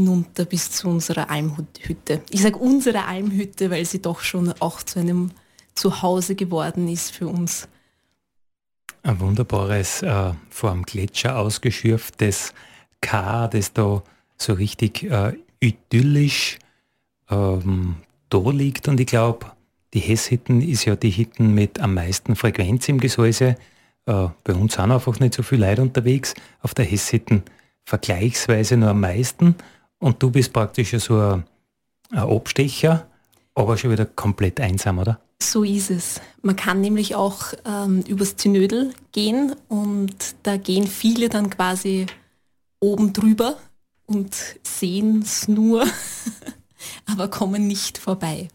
hinunter 0.00 0.44
bis 0.46 0.70
zu 0.70 0.88
unserer 0.88 1.30
Almhütte. 1.30 2.22
Ich 2.30 2.42
sage 2.42 2.56
unsere 2.56 3.04
Almhütte, 3.04 3.70
weil 3.70 3.84
sie 3.84 4.00
doch 4.00 4.20
schon 4.20 4.52
auch 4.60 4.82
zu 4.82 4.98
einem 4.98 5.30
Zuhause 5.74 6.34
geworden 6.34 6.88
ist 6.88 7.12
für 7.12 7.28
uns. 7.28 7.68
Ein 9.02 9.20
wunderbares, 9.20 10.02
äh, 10.02 10.32
vor 10.50 10.72
dem 10.72 10.84
Gletscher 10.84 11.38
ausgeschürftes 11.38 12.52
K, 13.00 13.48
das 13.48 13.72
da 13.72 14.02
so 14.36 14.52
richtig 14.54 15.04
äh, 15.04 15.34
idyllisch 15.60 16.58
ähm, 17.30 17.96
da 18.28 18.50
liegt. 18.50 18.88
Und 18.88 19.00
ich 19.00 19.06
glaube, 19.06 19.52
die 19.94 20.00
Hesshitten 20.00 20.60
ist 20.60 20.84
ja 20.84 20.96
die 20.96 21.10
Hitten 21.10 21.54
mit 21.54 21.80
am 21.80 21.94
meisten 21.94 22.36
Frequenz 22.36 22.88
im 22.88 23.00
Gesäuse. 23.00 23.56
Äh, 24.06 24.28
bei 24.44 24.54
uns 24.54 24.74
sind 24.74 24.90
einfach 24.90 25.18
nicht 25.20 25.34
so 25.34 25.42
viele 25.42 25.68
Leute 25.68 25.82
unterwegs. 25.82 26.34
Auf 26.60 26.74
der 26.74 26.84
Hesshitten 26.84 27.42
vergleichsweise 27.84 28.76
nur 28.76 28.90
am 28.90 29.00
meisten. 29.00 29.56
Und 30.00 30.22
du 30.22 30.30
bist 30.30 30.52
praktisch 30.52 30.90
so 30.98 31.18
ein, 31.18 31.44
ein 32.10 32.18
Abstecher, 32.18 33.06
aber 33.54 33.76
schon 33.76 33.92
wieder 33.92 34.06
komplett 34.06 34.58
einsam, 34.58 34.98
oder? 34.98 35.20
So 35.42 35.62
ist 35.62 35.90
es. 35.90 36.20
Man 36.42 36.56
kann 36.56 36.80
nämlich 36.80 37.14
auch 37.14 37.52
ähm, 37.64 38.02
übers 38.08 38.36
Zinödel 38.36 38.92
gehen 39.12 39.54
und 39.68 40.14
da 40.42 40.56
gehen 40.56 40.86
viele 40.86 41.28
dann 41.28 41.48
quasi 41.48 42.06
oben 42.80 43.12
drüber 43.12 43.56
und 44.06 44.34
sehen 44.62 45.22
es 45.22 45.48
nur, 45.48 45.84
aber 47.06 47.28
kommen 47.28 47.66
nicht 47.66 47.98
vorbei. 47.98 48.48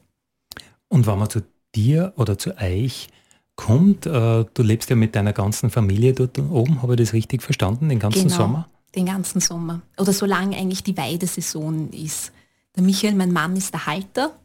Und 0.90 1.08
wenn 1.08 1.18
man 1.18 1.30
zu 1.30 1.42
dir 1.76 2.14
oder 2.18 2.38
zu 2.38 2.58
euch 2.58 3.08
kommt, 3.56 4.06
äh, 4.06 4.46
du 4.54 4.64
lebst 4.64 4.90
ja 4.90 4.96
mit 4.96 5.16
deiner 5.16 5.34
ganzen 5.34 5.70
Familie 5.70 6.14
dort 6.14 6.38
oben, 6.38 6.82
habe 6.82 6.94
ich 6.94 7.00
das 7.00 7.14
richtig 7.14 7.42
verstanden, 7.42 7.90
den 7.90 8.00
ganzen 8.00 8.28
genau. 8.28 8.36
Sommer? 8.36 8.70
Den 8.96 9.06
ganzen 9.06 9.40
Sommer. 9.40 9.82
Oder 9.98 10.14
solange 10.14 10.58
eigentlich 10.58 10.84
die 10.84 10.98
Weidesaison 10.98 11.92
ist. 11.92 12.32
Der 12.76 12.84
Michael, 12.84 13.16
mein 13.16 13.32
Mann, 13.32 13.56
ist 13.56 13.74
der 13.74 13.86
Halter. 13.86 14.36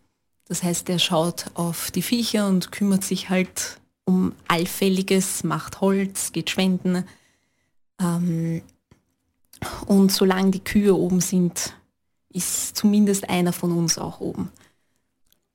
Das 0.47 0.63
heißt, 0.63 0.89
er 0.89 0.99
schaut 0.99 1.47
auf 1.55 1.91
die 1.91 2.03
Viecher 2.03 2.49
und 2.49 2.73
kümmert 2.73 3.05
sich 3.05 3.31
halt 3.31 3.81
um 4.05 4.33
Allfälliges, 4.49 5.45
macht 5.45 5.81
Holz, 5.81 6.33
geht 6.33 6.51
schwenden. 6.51 7.05
Ähm, 8.01 8.63
und 9.87 10.11
solange 10.11 10.51
die 10.51 10.65
Kühe 10.65 10.95
oben 10.95 11.21
sind, 11.21 11.75
ist 12.31 12.77
zumindest 12.77 13.29
einer 13.29 13.53
von 13.53 13.73
uns 13.73 13.99
auch 13.99 14.21
oben. 14.21 14.51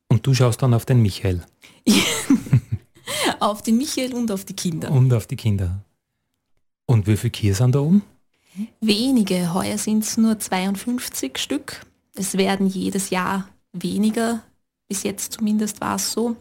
Und 0.08 0.26
du 0.26 0.34
schaust 0.34 0.62
dann 0.62 0.74
auf 0.74 0.86
den 0.86 1.02
Michael? 1.02 1.44
auf 3.40 3.62
den 3.62 3.78
Michael 3.78 4.14
und 4.14 4.32
auf 4.32 4.46
die 4.46 4.56
Kinder. 4.56 4.92
Und 4.92 5.14
auf 5.14 5.28
die 5.28 5.36
Kinder. 5.36 5.84
Und 6.86 7.08
wie 7.08 7.18
viele 7.18 7.32
Kühe 7.32 7.54
sind 7.54 7.74
da 7.74 7.80
oben? 7.80 8.04
Wenige, 8.80 9.54
heuer 9.54 9.78
sind 9.78 10.04
es 10.04 10.18
nur 10.18 10.40
52 10.40 11.38
Stück. 11.38 11.86
Es 12.14 12.38
werden 12.38 12.68
jedes 12.68 13.10
Jahr 13.10 13.50
weniger, 13.74 14.42
bis 14.88 15.04
jetzt 15.04 15.34
zumindest 15.34 15.82
war 15.82 15.96
es 15.96 16.12
so. 16.12 16.38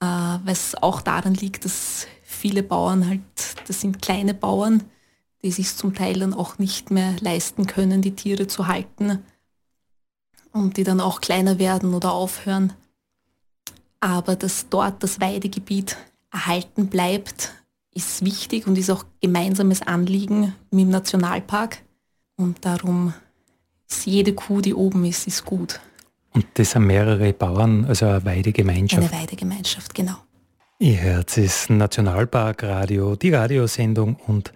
Äh, 0.00 0.06
was 0.06 0.74
auch 0.82 1.02
daran 1.02 1.34
liegt, 1.34 1.64
dass 1.64 2.06
viele 2.22 2.62
Bauern 2.62 3.06
halt, 3.06 3.20
das 3.66 3.80
sind 3.80 4.00
kleine 4.00 4.32
Bauern, 4.32 4.82
die 5.42 5.50
sich 5.50 5.74
zum 5.76 5.94
Teil 5.94 6.20
dann 6.20 6.34
auch 6.34 6.58
nicht 6.58 6.90
mehr 6.90 7.16
leisten 7.20 7.66
können, 7.66 8.02
die 8.02 8.14
Tiere 8.14 8.46
zu 8.46 8.66
halten 8.66 9.22
und 10.52 10.76
die 10.76 10.84
dann 10.84 11.00
auch 11.00 11.20
kleiner 11.20 11.58
werden 11.58 11.94
oder 11.94 12.12
aufhören. 12.12 12.72
Aber 14.00 14.36
dass 14.36 14.68
dort 14.70 15.02
das 15.02 15.20
Weidegebiet 15.20 15.96
erhalten 16.30 16.86
bleibt, 16.86 17.52
ist 17.94 18.24
wichtig 18.24 18.66
und 18.66 18.78
ist 18.78 18.90
auch 18.90 19.04
gemeinsames 19.20 19.82
Anliegen 19.82 20.54
mit 20.70 20.84
dem 20.84 20.90
Nationalpark. 20.90 21.82
Und 22.36 22.64
darum 22.64 23.12
ist 23.88 24.06
jede 24.06 24.32
Kuh, 24.32 24.60
die 24.60 24.74
oben 24.74 25.04
ist, 25.04 25.26
ist 25.26 25.44
gut. 25.44 25.80
Und 26.32 26.46
das 26.54 26.72
sind 26.72 26.86
mehrere 26.86 27.32
Bauern, 27.32 27.84
also 27.86 28.06
eine 28.06 28.24
Weidegemeinschaft. 28.24 29.12
Eine 29.12 29.22
Weidegemeinschaft, 29.22 29.94
genau. 29.94 30.16
Ihr 30.78 31.00
hört 31.00 31.36
es 31.36 31.68
Nationalpark 31.68 32.62
Radio, 32.62 33.16
die 33.16 33.34
Radiosendung 33.34 34.16
und 34.26 34.52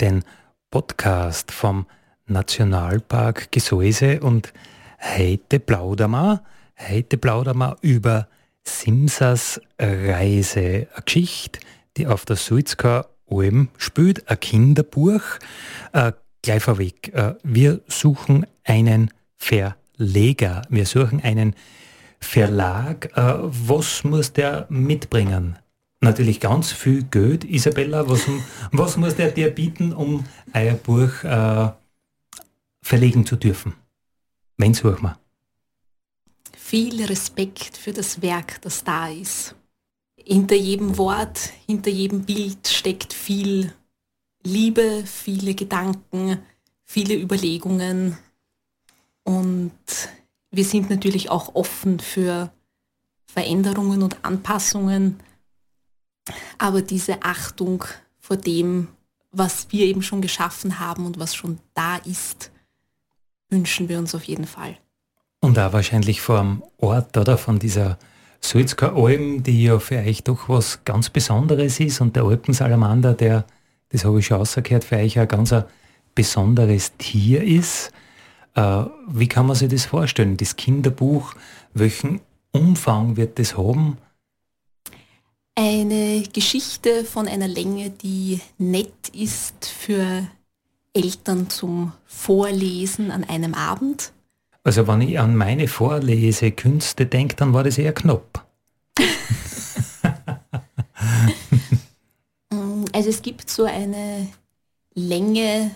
den 0.00 0.24
Podcast 0.70 1.50
vom 1.52 1.86
Nationalpark 2.26 3.52
Gesäuse 3.52 4.20
und 4.20 4.52
heute 5.16 5.60
plaudern 5.60 6.12
wir, 6.12 6.42
heute 6.88 7.18
plaudern 7.18 7.58
wir 7.58 7.76
über 7.82 8.28
Simsas 8.64 9.60
Reise, 9.78 10.88
eine 10.92 11.02
Geschichte, 11.04 11.60
die 11.96 12.06
auf 12.06 12.24
der 12.24 12.36
Sulzker 12.36 13.08
Alm 13.30 13.68
spielt, 13.76 14.28
ein 14.28 14.40
Kinderbuch. 14.40 15.22
Äh, 15.92 16.12
gleich 16.42 16.62
vorweg, 16.62 17.12
äh, 17.14 17.34
wir 17.42 17.80
suchen 17.88 18.46
einen 18.64 19.10
Verleger, 19.36 20.62
wir 20.68 20.86
suchen 20.86 21.20
einen 21.22 21.54
Verlag. 22.20 23.16
Äh, 23.16 23.34
was 23.40 24.04
muss 24.04 24.32
der 24.32 24.66
mitbringen? 24.68 25.58
Natürlich 26.00 26.40
ganz 26.40 26.72
viel 26.72 27.04
Geld. 27.04 27.44
Isabella, 27.44 28.08
was, 28.08 28.22
was 28.70 28.96
muss 28.96 29.16
der 29.16 29.30
dir 29.30 29.50
bieten, 29.50 29.92
um 29.92 30.24
euer 30.54 30.74
Buch 30.74 31.24
äh, 31.24 31.70
verlegen 32.82 33.26
zu 33.26 33.36
dürfen? 33.36 33.74
Wen 34.56 34.74
suchen 34.74 35.02
wir? 35.02 35.18
Viel 36.56 37.04
Respekt 37.04 37.76
für 37.76 37.92
das 37.92 38.22
Werk, 38.22 38.60
das 38.62 38.84
da 38.84 39.08
ist 39.08 39.54
hinter 40.26 40.56
jedem 40.56 40.98
Wort, 40.98 41.52
hinter 41.66 41.90
jedem 41.90 42.24
Bild 42.24 42.66
steckt 42.66 43.12
viel 43.12 43.72
Liebe, 44.42 45.04
viele 45.06 45.54
Gedanken, 45.54 46.38
viele 46.84 47.14
Überlegungen. 47.14 48.18
Und 49.22 49.72
wir 50.50 50.64
sind 50.64 50.90
natürlich 50.90 51.30
auch 51.30 51.54
offen 51.54 52.00
für 52.00 52.50
Veränderungen 53.26 54.02
und 54.02 54.24
Anpassungen. 54.24 55.20
Aber 56.58 56.82
diese 56.82 57.22
Achtung 57.22 57.84
vor 58.18 58.36
dem, 58.36 58.88
was 59.30 59.70
wir 59.70 59.86
eben 59.86 60.02
schon 60.02 60.22
geschaffen 60.22 60.80
haben 60.80 61.06
und 61.06 61.20
was 61.20 61.36
schon 61.36 61.60
da 61.74 61.96
ist, 61.98 62.50
wünschen 63.48 63.88
wir 63.88 63.98
uns 63.98 64.14
auf 64.14 64.24
jeden 64.24 64.46
Fall. 64.46 64.76
Und 65.40 65.56
auch 65.58 65.72
wahrscheinlich 65.72 66.20
vom 66.20 66.64
Ort 66.78 67.16
oder 67.16 67.38
von 67.38 67.60
dieser 67.60 67.98
Sulzker 68.48 68.94
Alm, 68.94 69.42
die 69.42 69.64
ja 69.64 69.78
für 69.80 69.98
euch 69.98 70.22
doch 70.22 70.48
was 70.48 70.84
ganz 70.84 71.10
Besonderes 71.10 71.80
ist 71.80 72.00
und 72.00 72.14
der 72.14 72.22
Alpensalamander, 72.22 73.14
der, 73.14 73.44
das 73.88 74.04
habe 74.04 74.20
ich 74.20 74.26
schon 74.26 74.40
ausgehört, 74.40 74.84
für 74.84 74.96
euch 74.96 75.18
ein 75.18 75.26
ganz 75.26 75.52
ein 75.52 75.64
besonderes 76.14 76.92
Tier 76.96 77.42
ist. 77.42 77.90
Äh, 78.54 78.84
wie 79.08 79.26
kann 79.26 79.46
man 79.46 79.56
sich 79.56 79.68
das 79.68 79.86
vorstellen? 79.86 80.36
Das 80.36 80.54
Kinderbuch, 80.54 81.34
welchen 81.74 82.20
Umfang 82.52 83.16
wird 83.16 83.38
das 83.38 83.56
haben? 83.56 83.98
Eine 85.56 86.22
Geschichte 86.32 87.04
von 87.04 87.26
einer 87.26 87.48
Länge, 87.48 87.90
die 87.90 88.40
nett 88.58 89.08
ist 89.12 89.66
für 89.66 90.26
Eltern 90.92 91.50
zum 91.50 91.92
Vorlesen 92.04 93.10
an 93.10 93.24
einem 93.24 93.54
Abend. 93.54 94.12
Also 94.66 94.86
wenn 94.88 95.00
ich 95.00 95.20
an 95.20 95.36
meine 95.36 95.68
Vorlesekünste 95.68 97.06
denke, 97.06 97.36
dann 97.36 97.54
war 97.54 97.62
das 97.62 97.78
eher 97.78 97.92
knapp. 97.92 98.44
also 102.92 103.08
es 103.08 103.22
gibt 103.22 103.48
so 103.48 103.62
eine 103.62 104.26
Länge, 104.92 105.70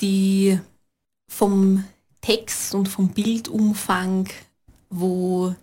die 0.00 0.60
vom 1.26 1.82
Text 2.20 2.76
und 2.76 2.88
vom 2.88 3.08
Bildumfang, 3.08 4.28
wo 4.90 5.56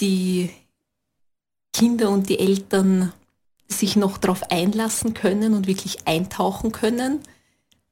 die 0.00 0.50
Kinder 1.72 2.10
und 2.10 2.28
die 2.28 2.38
Eltern 2.38 3.14
sich 3.66 3.96
noch 3.96 4.18
darauf 4.18 4.50
einlassen 4.50 5.14
können 5.14 5.54
und 5.54 5.68
wirklich 5.68 6.06
eintauchen 6.06 6.70
können, 6.70 7.20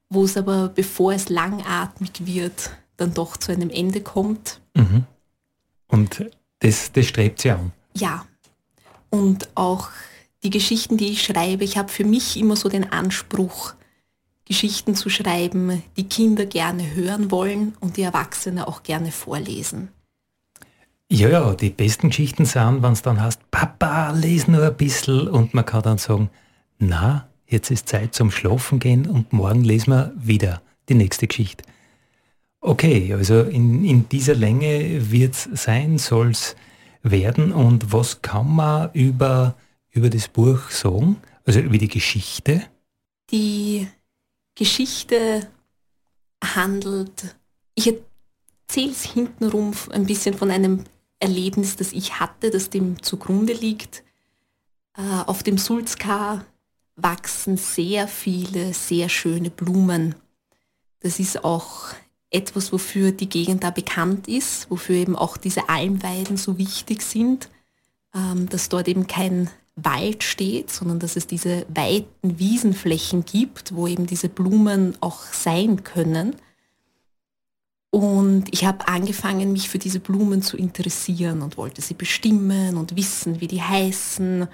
wo 0.09 0.23
es 0.23 0.37
aber, 0.37 0.69
bevor 0.69 1.13
es 1.13 1.29
langatmig 1.29 2.27
wird, 2.27 2.69
dann 2.97 3.13
doch 3.13 3.37
zu 3.37 3.51
einem 3.51 3.69
Ende 3.69 4.01
kommt. 4.01 4.61
Mhm. 4.75 5.05
Und 5.87 6.25
das, 6.59 6.91
das 6.91 7.05
strebt 7.07 7.41
sie 7.41 7.51
an. 7.51 7.71
Ja. 7.95 8.25
Und 9.09 9.49
auch 9.55 9.89
die 10.43 10.49
Geschichten, 10.49 10.97
die 10.97 11.11
ich 11.11 11.23
schreibe, 11.23 11.63
ich 11.63 11.77
habe 11.77 11.89
für 11.89 12.03
mich 12.03 12.37
immer 12.37 12.55
so 12.55 12.69
den 12.69 12.91
Anspruch, 12.91 13.73
Geschichten 14.45 14.95
zu 14.95 15.09
schreiben, 15.09 15.83
die 15.95 16.09
Kinder 16.09 16.45
gerne 16.45 16.95
hören 16.95 17.31
wollen 17.31 17.75
und 17.79 17.95
die 17.97 18.01
Erwachsene 18.01 18.67
auch 18.67 18.83
gerne 18.83 19.11
vorlesen. 19.11 19.89
Ja, 21.09 21.29
ja, 21.29 21.53
die 21.53 21.69
besten 21.69 22.09
Geschichten 22.09 22.45
sind, 22.45 22.81
wenn 22.81 22.93
es 22.93 23.03
dann 23.03 23.21
heißt, 23.21 23.51
Papa, 23.51 24.11
les 24.11 24.47
nur 24.47 24.65
ein 24.65 24.75
bisschen 24.75 25.27
und 25.27 25.53
man 25.53 25.65
kann 25.65 25.83
dann 25.83 25.97
sagen, 25.97 26.29
na, 26.79 27.27
jetzt 27.45 27.71
ist 27.71 27.87
Zeit 27.87 28.15
zum 28.15 28.31
Schlafen 28.31 28.79
gehen 28.79 29.05
und 29.07 29.31
morgen 29.31 29.63
lesen 29.63 29.91
wir 29.91 30.11
wieder 30.15 30.61
die 30.89 30.95
nächste 30.95 31.27
Geschichte. 31.27 31.63
Okay, 32.65 33.13
also 33.13 33.41
in, 33.41 33.83
in 33.83 34.07
dieser 34.07 34.35
Länge 34.35 35.11
wird 35.11 35.33
es 35.33 35.63
sein, 35.63 35.97
soll 35.97 36.29
es 36.31 36.55
werden 37.01 37.51
und 37.51 37.91
was 37.91 38.21
kann 38.21 38.55
man 38.55 38.89
über, 38.93 39.57
über 39.91 40.09
das 40.09 40.29
Buch 40.29 40.69
sagen, 40.69 41.17
also 41.43 41.59
über 41.59 41.77
die 41.77 41.89
Geschichte? 41.89 42.63
Die 43.31 43.89
Geschichte 44.55 45.49
handelt, 46.41 47.35
ich 47.75 47.87
erzähle 47.87 48.91
es 48.91 49.03
hintenrum 49.03 49.73
ein 49.91 50.05
bisschen 50.05 50.33
von 50.33 50.49
einem 50.49 50.85
Erlebnis, 51.19 51.75
das 51.75 51.91
ich 51.91 52.21
hatte, 52.21 52.49
das 52.49 52.69
dem 52.69 53.01
zugrunde 53.03 53.51
liegt. 53.51 54.05
Äh, 54.97 55.01
auf 55.25 55.43
dem 55.43 55.57
Sulzkar 55.57 56.45
wachsen 56.95 57.57
sehr 57.57 58.07
viele 58.07 58.73
sehr 58.73 59.09
schöne 59.09 59.49
Blumen. 59.49 60.15
Das 61.01 61.19
ist 61.19 61.43
auch 61.43 61.93
etwas, 62.33 62.71
wofür 62.71 63.11
die 63.11 63.29
Gegend 63.29 63.63
da 63.63 63.69
bekannt 63.69 64.27
ist, 64.27 64.69
wofür 64.69 64.95
eben 64.95 65.15
auch 65.15 65.37
diese 65.37 65.69
Almweiden 65.69 66.37
so 66.37 66.57
wichtig 66.57 67.01
sind, 67.01 67.49
ähm, 68.13 68.49
dass 68.49 68.69
dort 68.69 68.87
eben 68.87 69.07
kein 69.07 69.49
Wald 69.75 70.23
steht, 70.23 70.69
sondern 70.69 70.99
dass 70.99 71.15
es 71.15 71.27
diese 71.27 71.65
weiten 71.73 72.39
Wiesenflächen 72.39 73.25
gibt, 73.25 73.75
wo 73.75 73.87
eben 73.87 74.05
diese 74.05 74.29
Blumen 74.29 74.95
auch 74.99 75.21
sein 75.31 75.83
können. 75.83 76.35
Und 77.89 78.45
ich 78.51 78.65
habe 78.65 78.87
angefangen, 78.87 79.53
mich 79.53 79.69
für 79.69 79.77
diese 79.77 79.99
Blumen 79.99 80.41
zu 80.41 80.57
interessieren 80.57 81.41
und 81.43 81.57
wollte 81.57 81.81
sie 81.81 81.93
bestimmen 81.93 82.75
und 82.75 82.95
wissen, 82.95 83.39
wie 83.39 83.47
die 83.47 83.61
heißen. 83.61 84.47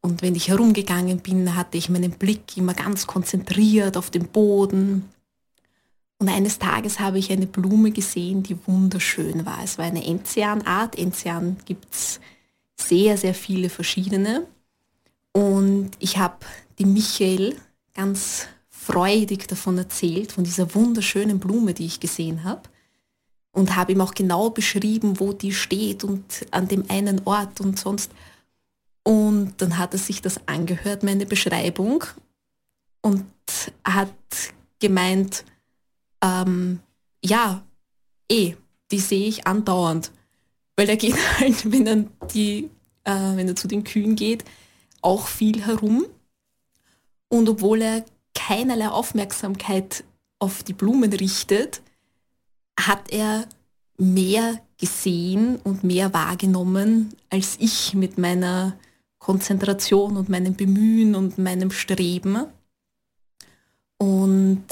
Und 0.00 0.22
wenn 0.22 0.34
ich 0.34 0.48
herumgegangen 0.48 1.20
bin, 1.20 1.54
hatte 1.54 1.78
ich 1.78 1.88
meinen 1.88 2.10
Blick 2.12 2.56
immer 2.56 2.74
ganz 2.74 3.06
konzentriert 3.06 3.96
auf 3.96 4.10
den 4.10 4.26
Boden. 4.26 5.08
Und 6.22 6.28
eines 6.28 6.60
Tages 6.60 7.00
habe 7.00 7.18
ich 7.18 7.32
eine 7.32 7.48
Blume 7.48 7.90
gesehen, 7.90 8.44
die 8.44 8.56
wunderschön 8.68 9.44
war. 9.44 9.58
Es 9.64 9.76
war 9.76 9.86
eine 9.86 10.06
Enzianart. 10.06 10.96
Enzian 10.96 11.56
gibt 11.64 11.92
es 11.92 12.20
sehr, 12.76 13.18
sehr 13.18 13.34
viele 13.34 13.68
verschiedene. 13.68 14.46
Und 15.32 15.90
ich 15.98 16.18
habe 16.18 16.36
dem 16.78 16.92
Michael 16.92 17.56
ganz 17.92 18.46
freudig 18.68 19.48
davon 19.48 19.76
erzählt, 19.78 20.30
von 20.30 20.44
dieser 20.44 20.76
wunderschönen 20.76 21.40
Blume, 21.40 21.74
die 21.74 21.86
ich 21.86 21.98
gesehen 21.98 22.44
habe 22.44 22.62
und 23.50 23.74
habe 23.74 23.90
ihm 23.90 24.00
auch 24.00 24.14
genau 24.14 24.48
beschrieben, 24.48 25.18
wo 25.18 25.32
die 25.32 25.52
steht 25.52 26.04
und 26.04 26.46
an 26.52 26.68
dem 26.68 26.88
einen 26.88 27.22
Ort 27.24 27.60
und 27.60 27.80
sonst. 27.80 28.12
Und 29.02 29.54
dann 29.56 29.76
hat 29.76 29.92
er 29.92 29.98
sich 29.98 30.22
das 30.22 30.46
angehört, 30.46 31.02
meine 31.02 31.26
Beschreibung, 31.26 32.04
und 33.00 33.24
hat 33.84 34.14
gemeint, 34.78 35.44
ähm, 36.22 36.80
ja, 37.24 37.64
eh, 38.30 38.54
die 38.90 38.98
sehe 38.98 39.28
ich 39.28 39.46
andauernd. 39.46 40.12
Weil 40.76 40.88
er 40.88 40.96
geht 40.96 41.16
halt, 41.40 41.70
wenn 41.70 41.86
er, 41.86 42.04
die, 42.32 42.70
äh, 43.04 43.36
wenn 43.36 43.48
er 43.48 43.56
zu 43.56 43.68
den 43.68 43.84
Kühen 43.84 44.16
geht, 44.16 44.44
auch 45.00 45.26
viel 45.26 45.64
herum. 45.64 46.06
Und 47.28 47.48
obwohl 47.48 47.82
er 47.82 48.04
keinerlei 48.34 48.88
Aufmerksamkeit 48.88 50.04
auf 50.38 50.62
die 50.62 50.72
Blumen 50.72 51.12
richtet, 51.12 51.82
hat 52.78 53.10
er 53.10 53.46
mehr 53.98 54.60
gesehen 54.78 55.56
und 55.56 55.84
mehr 55.84 56.12
wahrgenommen 56.12 57.14
als 57.30 57.56
ich 57.60 57.94
mit 57.94 58.18
meiner 58.18 58.76
Konzentration 59.18 60.16
und 60.16 60.28
meinem 60.28 60.54
Bemühen 60.54 61.14
und 61.14 61.38
meinem 61.38 61.70
Streben. 61.70 62.46
Und 63.98 64.64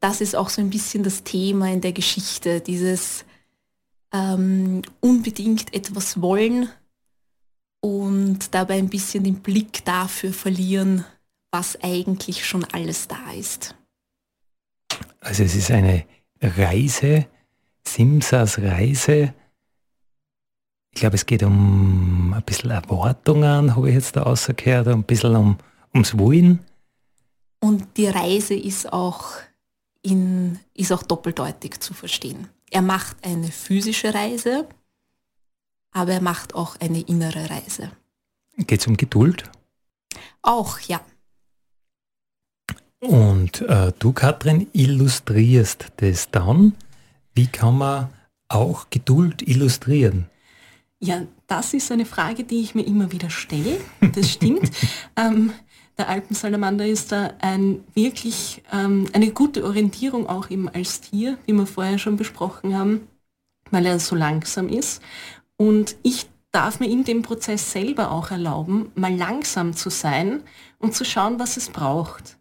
das 0.00 0.20
ist 0.20 0.36
auch 0.36 0.48
so 0.48 0.60
ein 0.60 0.70
bisschen 0.70 1.02
das 1.02 1.24
Thema 1.24 1.70
in 1.70 1.80
der 1.80 1.92
Geschichte, 1.92 2.60
dieses 2.60 3.24
ähm, 4.12 4.82
unbedingt 5.00 5.74
etwas 5.74 6.20
wollen 6.20 6.68
und 7.80 8.54
dabei 8.54 8.78
ein 8.78 8.88
bisschen 8.88 9.24
den 9.24 9.40
Blick 9.40 9.84
dafür 9.84 10.32
verlieren, 10.32 11.04
was 11.50 11.82
eigentlich 11.82 12.46
schon 12.46 12.64
alles 12.64 13.08
da 13.08 13.32
ist. 13.32 13.74
Also 15.20 15.42
es 15.42 15.54
ist 15.54 15.70
eine 15.70 16.04
Reise 16.40 17.26
Simsas 17.88 18.58
Reise. 18.58 19.34
Ich 20.92 21.00
glaube, 21.00 21.16
es 21.16 21.26
geht 21.26 21.42
um 21.42 22.34
ein 22.34 22.42
bisschen 22.42 22.70
Erwartungen, 22.70 23.74
habe 23.74 23.88
ich 23.88 23.94
jetzt 23.94 24.16
da 24.16 24.22
rausgehört, 24.22 24.88
ein 24.88 25.04
bisschen 25.04 25.36
um, 25.36 25.58
ums 25.94 26.18
Wollen. 26.18 26.60
Und 27.60 27.96
die 27.96 28.08
Reise 28.08 28.54
ist 28.54 28.92
auch, 28.92 29.32
in, 30.02 30.58
ist 30.74 30.92
auch 30.92 31.02
doppeldeutig 31.02 31.80
zu 31.80 31.94
verstehen. 31.94 32.48
Er 32.70 32.82
macht 32.82 33.16
eine 33.24 33.50
physische 33.50 34.14
Reise, 34.14 34.68
aber 35.92 36.12
er 36.12 36.20
macht 36.20 36.54
auch 36.54 36.76
eine 36.80 37.00
innere 37.00 37.50
Reise. 37.50 37.90
Geht 38.56 38.80
es 38.80 38.86
um 38.86 38.96
Geduld? 38.96 39.44
Auch, 40.42 40.78
ja. 40.80 41.00
Und 43.00 43.60
äh, 43.62 43.92
du, 43.98 44.12
Katrin, 44.12 44.68
illustrierst 44.72 45.92
das 45.96 46.30
dann 46.30 46.74
wie 47.38 47.46
kann 47.46 47.78
man 47.78 48.08
auch 48.48 48.90
Geduld 48.90 49.46
illustrieren? 49.46 50.26
Ja, 50.98 51.22
das 51.46 51.72
ist 51.72 51.92
eine 51.92 52.04
Frage, 52.04 52.42
die 52.42 52.62
ich 52.62 52.74
mir 52.74 52.84
immer 52.84 53.12
wieder 53.12 53.30
stelle. 53.30 53.78
Das 54.12 54.32
stimmt. 54.32 54.72
ähm, 55.16 55.52
der 55.98 56.08
Alpensalamander 56.08 56.86
ist 56.86 57.12
da 57.12 57.34
ein 57.40 57.84
wirklich 57.94 58.62
ähm, 58.72 59.08
eine 59.12 59.32
gute 59.32 59.64
Orientierung 59.64 60.28
auch 60.28 60.48
eben 60.48 60.68
als 60.68 61.00
Tier, 61.00 61.36
wie 61.44 61.52
wir 61.52 61.66
vorher 61.66 61.98
schon 61.98 62.16
besprochen 62.16 62.76
haben, 62.76 63.08
weil 63.70 63.84
er 63.84 63.98
so 63.98 64.14
langsam 64.14 64.68
ist. 64.68 65.02
Und 65.56 65.96
ich 66.04 66.26
darf 66.52 66.80
mir 66.80 66.88
in 66.88 67.04
dem 67.04 67.22
Prozess 67.22 67.72
selber 67.72 68.12
auch 68.12 68.30
erlauben, 68.30 68.92
mal 68.94 69.14
langsam 69.14 69.74
zu 69.74 69.90
sein 69.90 70.42
und 70.78 70.94
zu 70.94 71.04
schauen, 71.04 71.38
was 71.38 71.56
es 71.56 71.68
braucht. 71.68 72.38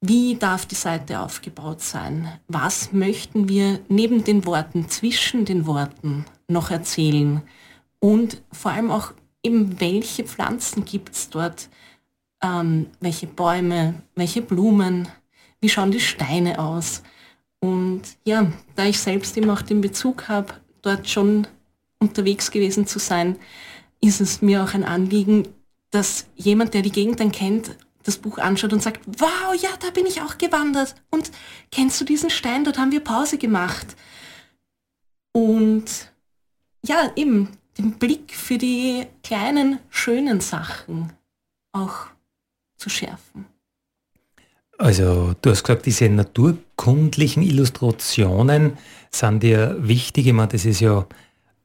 Wie 0.00 0.34
darf 0.34 0.66
die 0.66 0.74
Seite 0.74 1.20
aufgebaut 1.20 1.80
sein? 1.80 2.28
Was 2.48 2.92
möchten 2.92 3.48
wir 3.48 3.80
neben 3.88 4.24
den 4.24 4.44
Worten, 4.44 4.88
zwischen 4.90 5.46
den 5.46 5.66
Worten 5.66 6.26
noch 6.48 6.70
erzählen? 6.70 7.40
Und 8.00 8.42
vor 8.52 8.72
allem 8.72 8.90
auch 8.90 9.12
eben, 9.42 9.80
welche 9.80 10.24
Pflanzen 10.24 10.84
gibt 10.84 11.14
es 11.14 11.30
dort? 11.30 11.70
Ähm, 12.44 12.88
welche 13.00 13.26
Bäume, 13.26 13.94
welche 14.14 14.42
Blumen, 14.42 15.08
wie 15.60 15.70
schauen 15.70 15.90
die 15.90 16.00
Steine 16.00 16.58
aus. 16.58 17.02
Und 17.60 18.02
ja, 18.24 18.52
da 18.76 18.84
ich 18.84 19.00
selbst 19.00 19.36
eben 19.38 19.48
auch 19.48 19.62
den 19.62 19.80
Bezug 19.80 20.28
habe, 20.28 20.54
dort 20.82 21.08
schon 21.08 21.46
unterwegs 21.98 22.50
gewesen 22.50 22.86
zu 22.86 22.98
sein, 22.98 23.36
ist 24.02 24.20
es 24.20 24.42
mir 24.42 24.62
auch 24.62 24.74
ein 24.74 24.84
Anliegen, 24.84 25.48
dass 25.90 26.26
jemand, 26.36 26.74
der 26.74 26.82
die 26.82 26.92
Gegend 26.92 27.20
dann 27.20 27.32
kennt, 27.32 27.76
das 28.02 28.18
Buch 28.18 28.36
anschaut 28.36 28.74
und 28.74 28.82
sagt, 28.82 29.00
wow, 29.06 29.54
ja, 29.58 29.70
da 29.80 29.88
bin 29.88 30.04
ich 30.04 30.20
auch 30.20 30.36
gewandert. 30.36 30.94
Und 31.10 31.30
kennst 31.70 31.98
du 31.98 32.04
diesen 32.04 32.28
Stein? 32.28 32.64
Dort 32.64 32.76
haben 32.76 32.92
wir 32.92 33.00
Pause 33.00 33.38
gemacht. 33.38 33.96
Und 35.32 36.12
ja, 36.86 37.10
eben 37.16 37.56
den 37.78 37.92
Blick 37.92 38.34
für 38.34 38.58
die 38.58 39.06
kleinen, 39.22 39.78
schönen 39.88 40.40
Sachen 40.40 41.14
auch 41.72 42.08
zu 42.84 42.90
schärfen. 42.90 43.46
Also 44.76 45.34
du 45.40 45.50
hast 45.50 45.64
gesagt, 45.64 45.86
diese 45.86 46.08
naturkundlichen 46.08 47.42
Illustrationen 47.42 48.76
sind 49.10 49.42
dir 49.42 49.76
wichtig. 49.78 50.26
Ich 50.26 50.32
meine, 50.32 50.48
das 50.48 50.64
ist 50.64 50.80
ja 50.80 51.06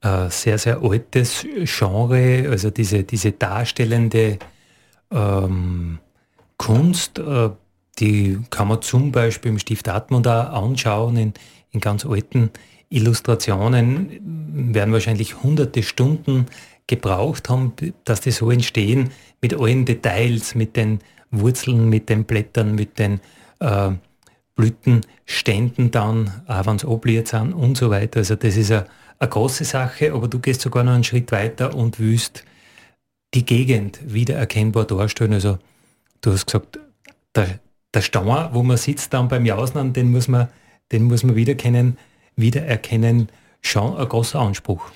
ein 0.01 0.29
sehr, 0.29 0.57
sehr 0.57 0.81
altes 0.81 1.45
Genre, 1.65 2.47
also 2.49 2.69
diese, 2.69 3.03
diese 3.03 3.33
darstellende 3.33 4.39
ähm, 5.11 5.99
Kunst, 6.57 7.19
äh, 7.19 7.49
die 7.99 8.39
kann 8.49 8.69
man 8.69 8.81
zum 8.81 9.11
Beispiel 9.11 9.51
im 9.51 9.59
Stift 9.59 9.89
Atmund 9.89 10.27
anschauen, 10.27 11.17
in, 11.17 11.33
in 11.71 11.81
ganz 11.81 12.05
alten 12.05 12.51
Illustrationen 12.89 14.71
werden 14.73 14.93
wahrscheinlich 14.93 15.43
hunderte 15.43 15.83
Stunden 15.83 16.45
gebraucht 16.87 17.49
haben, 17.49 17.73
dass 18.05 18.21
die 18.21 18.31
so 18.31 18.49
entstehen, 18.51 19.09
mit 19.41 19.53
allen 19.53 19.85
Details, 19.85 20.55
mit 20.55 20.75
den 20.75 20.99
Wurzeln, 21.31 21.89
mit 21.89 22.09
den 22.09 22.23
Blättern, 22.25 22.75
mit 22.75 22.99
den 22.99 23.19
äh, 23.59 23.91
Blütenständen 24.55 25.91
dann, 25.91 26.43
auch 26.47 26.65
wenn 26.65 26.75
es 26.75 26.85
obliert 26.85 27.27
sind 27.29 27.53
und 27.53 27.77
so 27.77 27.89
weiter. 27.89 28.19
Also 28.19 28.35
das 28.35 28.57
ist 28.57 28.71
eine, 28.71 28.85
große 29.19 29.63
Sache, 29.65 30.13
aber 30.13 30.27
du 30.27 30.39
gehst 30.39 30.61
sogar 30.61 30.83
noch 30.83 30.93
einen 30.93 31.03
Schritt 31.03 31.31
weiter 31.31 31.75
und 31.75 31.99
willst 31.99 32.43
die 33.33 33.45
Gegend 33.45 33.99
wieder 34.05 34.35
erkennbar 34.35 34.85
darstellen. 34.85 35.33
Also 35.33 35.59
du 36.21 36.33
hast 36.33 36.45
gesagt, 36.45 36.79
der, 37.35 37.59
der 37.93 38.01
Stauer, 38.01 38.49
wo 38.53 38.63
man 38.63 38.77
sitzt 38.77 39.13
dann 39.13 39.27
beim 39.27 39.45
Jausen, 39.45 39.93
den 39.93 40.11
muss 40.11 40.27
man, 40.27 40.49
den 40.91 41.03
muss 41.03 41.23
man 41.23 41.35
wiedererkennen, 41.35 41.97
wiedererkennen, 42.35 43.29
schon 43.61 43.95
ein 43.97 44.09
großer 44.09 44.39
Anspruch. 44.39 44.89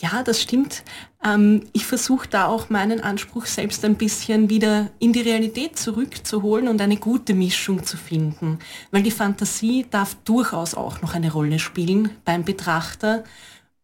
Ja, 0.00 0.22
das 0.22 0.42
stimmt. 0.42 0.82
Ähm, 1.24 1.62
ich 1.72 1.86
versuche 1.86 2.28
da 2.28 2.46
auch 2.46 2.70
meinen 2.70 3.00
Anspruch 3.00 3.46
selbst 3.46 3.84
ein 3.84 3.96
bisschen 3.96 4.50
wieder 4.50 4.90
in 4.98 5.12
die 5.12 5.20
Realität 5.20 5.78
zurückzuholen 5.78 6.68
und 6.68 6.80
eine 6.80 6.96
gute 6.96 7.34
Mischung 7.34 7.84
zu 7.84 7.96
finden. 7.96 8.58
Weil 8.90 9.02
die 9.02 9.10
Fantasie 9.10 9.86
darf 9.88 10.16
durchaus 10.24 10.74
auch 10.74 11.00
noch 11.02 11.14
eine 11.14 11.32
Rolle 11.32 11.58
spielen 11.58 12.10
beim 12.24 12.44
Betrachter. 12.44 13.24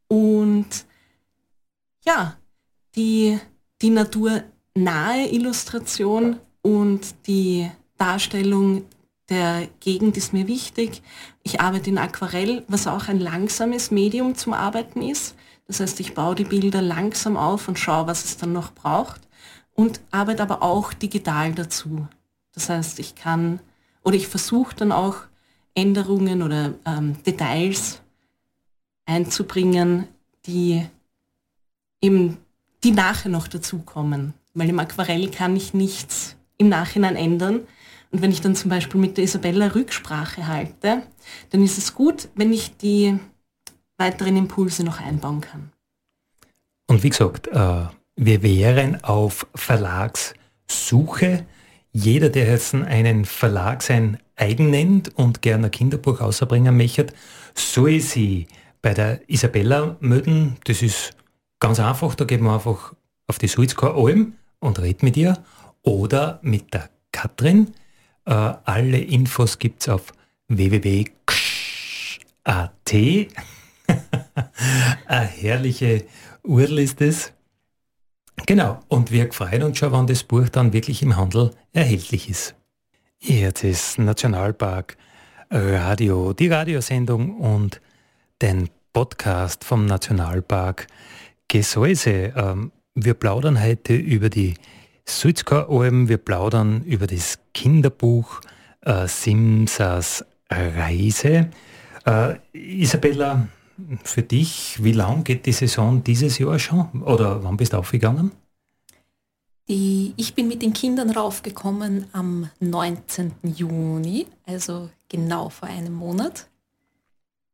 Und 0.09 0.67
ja, 2.05 2.37
die, 2.97 3.39
die 3.83 3.91
naturnahe 3.91 5.31
Illustration 5.31 6.41
und 6.63 7.27
die 7.27 7.71
Darstellung 7.97 8.85
der 9.29 9.69
Gegend 9.81 10.17
ist 10.17 10.33
mir 10.33 10.49
wichtig. 10.49 11.03
Ich 11.43 11.61
arbeite 11.61 11.91
in 11.91 11.99
Aquarell, 11.99 12.65
was 12.69 12.87
auch 12.87 13.09
ein 13.09 13.21
langsames 13.21 13.91
Medium 13.91 14.35
zum 14.35 14.55
Arbeiten 14.55 15.03
ist. 15.03 15.35
Das 15.69 15.81
heißt, 15.81 16.01
ich 16.01 16.15
baue 16.15 16.35
die 16.35 16.45
Bilder 16.45 16.83
langsam 16.83 17.37
auf 17.37 17.69
und 17.69 17.79
schaue, 17.79 18.07
was 18.07 18.25
es 18.25 18.37
dann 18.39 18.53
noch 18.53 18.73
braucht 18.73 19.21
und 19.75 20.01
arbeite 20.11 20.43
aber 20.43 20.63
auch 20.63 20.93
digital 20.93 21.53
dazu. 21.53 22.09
Das 22.53 22.69
heißt, 22.69 22.99
ich 22.99 23.15
kann 23.15 23.61
oder 24.03 24.17
ich 24.17 24.27
versuche 24.27 24.75
dann 24.75 24.91
auch 24.91 25.17
Änderungen 25.75 26.43
oder 26.43 26.75
ähm, 26.87 27.23
Details 27.23 28.01
einzubringen, 29.05 30.09
die 30.47 30.87
eben 32.01 32.39
die 32.83 32.91
nachher 32.91 33.31
noch 33.31 33.47
dazukommen. 33.47 34.35
Weil 34.55 34.71
im 34.71 34.79
Aquarell 34.79 35.31
kann 35.31 35.55
ich 35.55 35.75
nichts 35.75 36.37
im 36.57 36.71
Nachhinein 36.71 37.15
ändern. 37.15 37.61
Und 38.11 38.23
wenn 38.23 38.31
ich 38.31 38.41
dann 38.41 38.57
zum 38.57 38.71
Beispiel 38.71 39.01
mit 39.01 39.19
der 39.19 39.25
Isabella 39.25 39.69
Rücksprache 39.69 40.47
halte, 40.47 41.03
dann 41.51 41.63
ist 41.63 41.77
es 41.79 41.95
gut, 41.95 42.29
wenn 42.35 42.53
ich 42.53 42.77
die 42.77 43.19
weiteren 43.99 44.37
Impulse 44.37 44.85
noch 44.85 45.01
einbauen 45.01 45.41
kann. 45.41 45.73
Und 46.87 47.03
wie 47.03 47.11
gesagt, 47.11 47.49
äh, 47.49 47.87
wir 48.17 48.43
wären 48.43 49.05
auf 49.05 49.47
Verlagssuche. 49.55 51.45
Jeder, 51.93 52.31
der 52.31 52.51
jetzt 52.51 52.75
einen 52.75 53.25
Verlag 53.25 53.83
sein 53.83 54.19
eigen 54.37 54.71
nennt 54.71 55.17
und 55.17 55.43
gerne 55.43 55.67
ein 55.67 55.71
Kinderbuch 55.71 56.21
ausbringen 56.21 56.77
möchte, 56.77 57.07
soll 57.55 58.01
sie 58.01 58.47
bei 58.81 58.95
der 58.95 59.21
Isabella 59.29 59.97
melden. 60.01 60.57
Das 60.65 60.83
ist 60.83 61.13
ganz 61.61 61.81
einfach, 61.81 62.15
da 62.15 62.25
geht 62.25 62.41
man 62.41 62.55
einfach 62.55 62.95
auf 63.27 63.39
die 63.39 63.49
Sulzkar 63.49 63.97
Alm 63.97 64.35
und 64.61 64.79
redet 64.81 65.03
mit 65.03 65.17
ihr 65.17 65.43
oder 65.83 66.39
mit 66.43 66.73
der 66.73 66.89
Katrin. 67.13 67.75
Äh, 68.25 68.33
alle 68.33 68.99
Infos 68.99 69.59
gibt 69.59 69.83
es 69.83 69.89
auf 69.89 70.13
www.ksch.at. 70.49 71.19
Eine 75.07 75.27
herrliche 75.27 76.05
Url 76.43 76.79
ist 76.79 77.01
es. 77.01 77.33
Genau, 78.47 78.81
und 78.89 79.11
wir 79.11 79.33
freuen 79.33 79.63
uns 79.65 79.79
schon, 79.79 79.93
wann 79.93 80.07
das 80.07 80.23
Buch 80.23 80.49
dann 80.49 80.73
wirklich 80.73 81.03
im 81.03 81.17
Handel 81.17 81.51
erhältlich 81.73 82.31
ist. 82.31 82.55
Jetzt 83.19 83.65
ist 83.65 83.99
Nationalpark 83.99 84.97
Radio, 85.51 86.33
die 86.33 86.49
Radiosendung 86.49 87.39
und 87.41 87.81
den 88.41 88.69
Podcast 88.93 89.65
vom 89.65 89.87
Nationalpark 89.87 90.87
Gesäuse. 91.49 92.33
Ähm, 92.37 92.73
wir 92.95 93.15
plaudern 93.15 93.63
heute 93.63 93.95
über 93.95 94.29
die 94.29 94.55
Sulzkar-Alben, 95.07 96.09
wir 96.09 96.19
plaudern 96.19 96.83
über 96.85 97.07
das 97.07 97.39
Kinderbuch 97.55 98.41
äh, 98.83 99.09
Simsas 99.09 100.25
Reise. 100.51 101.51
Äh, 102.07 102.35
Isabella, 102.53 103.49
für 104.03 104.23
dich, 104.23 104.83
wie 104.83 104.93
lang 104.93 105.25
geht 105.25 105.47
die 105.47 105.53
Saison 105.53 106.03
dieses 106.03 106.39
Jahr 106.39 106.59
schon? 106.59 107.03
Oder 107.03 107.45
wann 107.45 107.57
bist 107.57 107.73
du 107.73 107.79
aufgegangen? 107.79 108.33
Die, 109.69 110.15
ich 110.17 110.35
bin 110.35 110.49
mit 110.49 110.63
den 110.63 110.73
Kindern 110.73 111.11
raufgekommen 111.11 112.07
am 112.13 112.51
19. 112.61 113.33
Juni, 113.43 114.27
also 114.47 114.89
genau 115.09 115.51
vor 115.51 115.69
einem 115.69 115.93
Monat. 115.93 116.49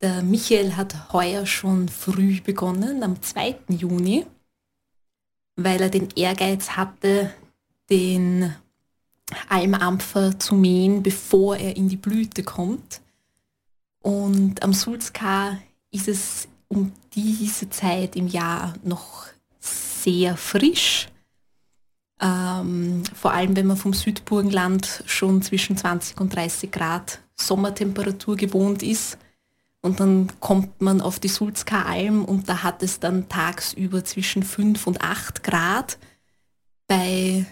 Der 0.00 0.22
Michael 0.22 0.76
hat 0.76 1.12
heuer 1.12 1.44
schon 1.44 1.88
früh 1.88 2.40
begonnen, 2.40 3.02
am 3.02 3.20
2. 3.20 3.56
Juni, 3.68 4.26
weil 5.56 5.80
er 5.80 5.90
den 5.90 6.08
Ehrgeiz 6.14 6.70
hatte, 6.70 7.32
den 7.90 8.54
Almampfer 9.48 10.38
zu 10.38 10.54
mähen, 10.54 11.02
bevor 11.02 11.56
er 11.56 11.76
in 11.76 11.88
die 11.88 11.96
Blüte 11.96 12.44
kommt. 12.44 13.00
Und 14.00 14.62
am 14.62 14.72
Sulzkar 14.72 15.58
ist 15.94 16.08
es 16.08 16.48
um 16.68 16.92
diese 17.14 17.70
Zeit 17.70 18.16
im 18.16 18.26
Jahr 18.26 18.74
noch 18.82 19.26
sehr 19.60 20.36
frisch. 20.36 21.08
Ähm, 22.20 23.02
vor 23.14 23.32
allem 23.32 23.56
wenn 23.56 23.66
man 23.66 23.76
vom 23.76 23.92
Südburgenland 23.92 25.04
schon 25.06 25.42
zwischen 25.42 25.76
20 25.76 26.20
und 26.20 26.34
30 26.34 26.70
Grad 26.70 27.20
Sommertemperatur 27.36 28.36
gewohnt 28.36 28.82
ist. 28.82 29.18
Und 29.82 30.00
dann 30.00 30.32
kommt 30.40 30.80
man 30.80 31.00
auf 31.00 31.20
die 31.20 31.28
Sulzkar 31.28 31.86
Alm 31.86 32.24
und 32.24 32.48
da 32.48 32.62
hat 32.62 32.82
es 32.82 33.00
dann 33.00 33.28
tagsüber 33.28 34.02
zwischen 34.04 34.42
5 34.42 34.86
und 34.86 35.02
8 35.02 35.42
Grad 35.42 35.98
bei 36.86 37.44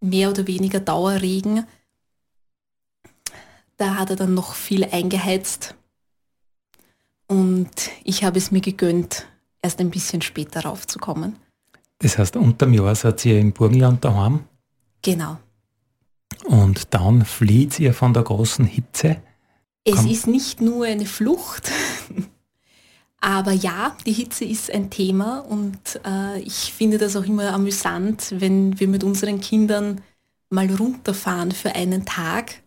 mehr 0.00 0.30
oder 0.30 0.46
weniger 0.46 0.78
Dauerregen. 0.78 1.66
Da 3.76 3.96
hat 3.96 4.10
er 4.10 4.16
dann 4.16 4.34
noch 4.34 4.54
viel 4.54 4.84
eingeheizt 4.84 5.74
und 7.28 7.70
ich 8.04 8.24
habe 8.24 8.38
es 8.38 8.50
mir 8.50 8.60
gegönnt, 8.60 9.26
erst 9.62 9.80
ein 9.80 9.90
bisschen 9.90 10.22
später 10.22 10.60
raufzukommen. 10.64 11.36
Das 11.98 12.18
heißt, 12.18 12.36
unterm 12.36 12.72
Jahr 12.74 12.94
seid 12.94 13.24
ihr 13.24 13.38
im 13.38 13.52
Burgenland 13.52 14.04
daheim? 14.04 14.44
Genau. 15.02 15.38
Und 16.44 16.94
dann 16.94 17.24
flieht 17.24 17.78
ihr 17.78 17.94
von 17.94 18.14
der 18.14 18.22
großen 18.22 18.64
Hitze? 18.64 19.16
Es 19.84 19.96
Komm. 19.96 20.06
ist 20.08 20.26
nicht 20.26 20.60
nur 20.60 20.86
eine 20.86 21.06
Flucht, 21.06 21.70
aber 23.20 23.52
ja, 23.52 23.96
die 24.06 24.12
Hitze 24.12 24.44
ist 24.44 24.70
ein 24.70 24.90
Thema 24.90 25.40
und 25.40 26.00
äh, 26.04 26.40
ich 26.40 26.72
finde 26.72 26.98
das 26.98 27.16
auch 27.16 27.24
immer 27.24 27.52
amüsant, 27.52 28.34
wenn 28.38 28.78
wir 28.78 28.88
mit 28.88 29.02
unseren 29.02 29.40
Kindern 29.40 30.00
mal 30.50 30.72
runterfahren 30.72 31.52
für 31.52 31.74
einen 31.74 32.04
Tag 32.04 32.62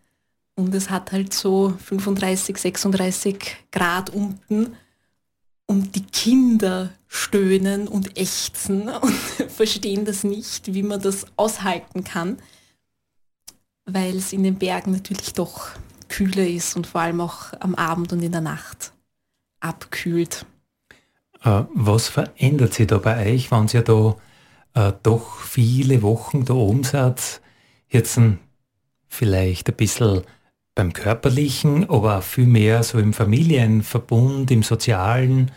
und 0.62 0.74
es 0.76 0.90
hat 0.90 1.12
halt 1.12 1.34
so 1.34 1.74
35, 1.86 2.58
36 2.58 3.58
Grad 3.72 4.12
unten 4.12 4.76
und 5.66 5.96
die 5.96 6.06
Kinder 6.06 6.92
stöhnen 7.08 7.88
und 7.88 8.18
ächzen 8.18 8.90
und 8.90 9.12
verstehen 9.50 10.06
das 10.06 10.24
nicht, 10.24 10.74
wie 10.74 10.84
man 10.84 11.02
das 11.02 11.26
aushalten 11.36 12.04
kann. 12.04 12.38
weil 13.86 14.16
es 14.16 14.32
in 14.32 14.44
den 14.44 14.56
Bergen 14.56 14.92
natürlich 14.92 15.34
doch 15.34 15.70
kühler 16.08 16.48
ist 16.48 16.76
und 16.76 16.88
vor 16.88 17.02
allem 17.02 17.20
auch 17.20 17.54
am 17.60 17.76
Abend 17.76 18.14
und 18.14 18.22
in 18.22 18.32
der 18.32 18.42
Nacht 18.42 18.94
abkühlt. 19.60 20.46
Äh, 21.44 21.64
was 21.74 22.08
verändert 22.08 22.74
sich 22.74 22.88
da 22.88 23.00
bei 23.00 23.34
euch, 23.34 23.52
wenn 23.52 23.68
ihr 23.74 23.82
da 23.82 24.16
äh, 24.76 24.94
doch 25.04 25.40
viele 25.40 26.02
Wochen 26.02 26.46
da 26.46 26.54
oben 26.54 26.84
seid? 26.84 27.42
Jetzt 27.90 28.20
vielleicht 29.08 29.68
ein 29.68 29.76
bisschen 29.76 30.22
beim 30.76 30.94
Körperlichen, 30.94 31.90
aber 31.90 32.22
viel 32.22 32.46
mehr 32.46 32.84
so 32.84 32.98
im 32.98 33.14
Familienverbund, 33.14 34.52
im 34.52 34.64
Sozialen. 34.64 35.52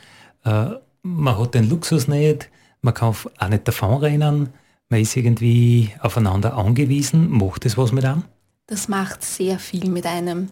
Äh, 0.45 0.71
man 1.03 1.39
hat 1.39 1.55
den 1.55 1.69
Luxus 1.69 2.09
nicht, 2.09 2.51
man 2.81 2.95
kann 2.95 3.15
auch 3.39 3.49
nicht 3.49 3.69
davon 3.69 3.99
rennen, 3.99 4.49
man 4.89 5.01
ist 5.01 5.17
irgendwie 5.17 5.91
aufeinander 6.01 6.57
angewiesen. 6.57 7.31
Macht 7.31 7.65
das 7.65 7.77
was 7.79 7.93
mit 7.93 8.05
einem? 8.05 8.25
Das 8.67 8.89
macht 8.89 9.23
sehr 9.23 9.59
viel 9.59 9.89
mit 9.91 10.07
einem. 10.07 10.51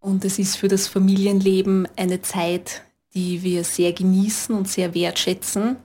Und 0.00 0.24
es 0.24 0.38
ist 0.38 0.56
für 0.56 0.68
das 0.68 0.88
Familienleben 0.88 1.88
eine 1.96 2.22
Zeit, 2.22 2.82
die 3.14 3.42
wir 3.42 3.64
sehr 3.64 3.92
genießen 3.92 4.54
und 4.54 4.68
sehr 4.68 4.94
wertschätzen, 4.94 5.76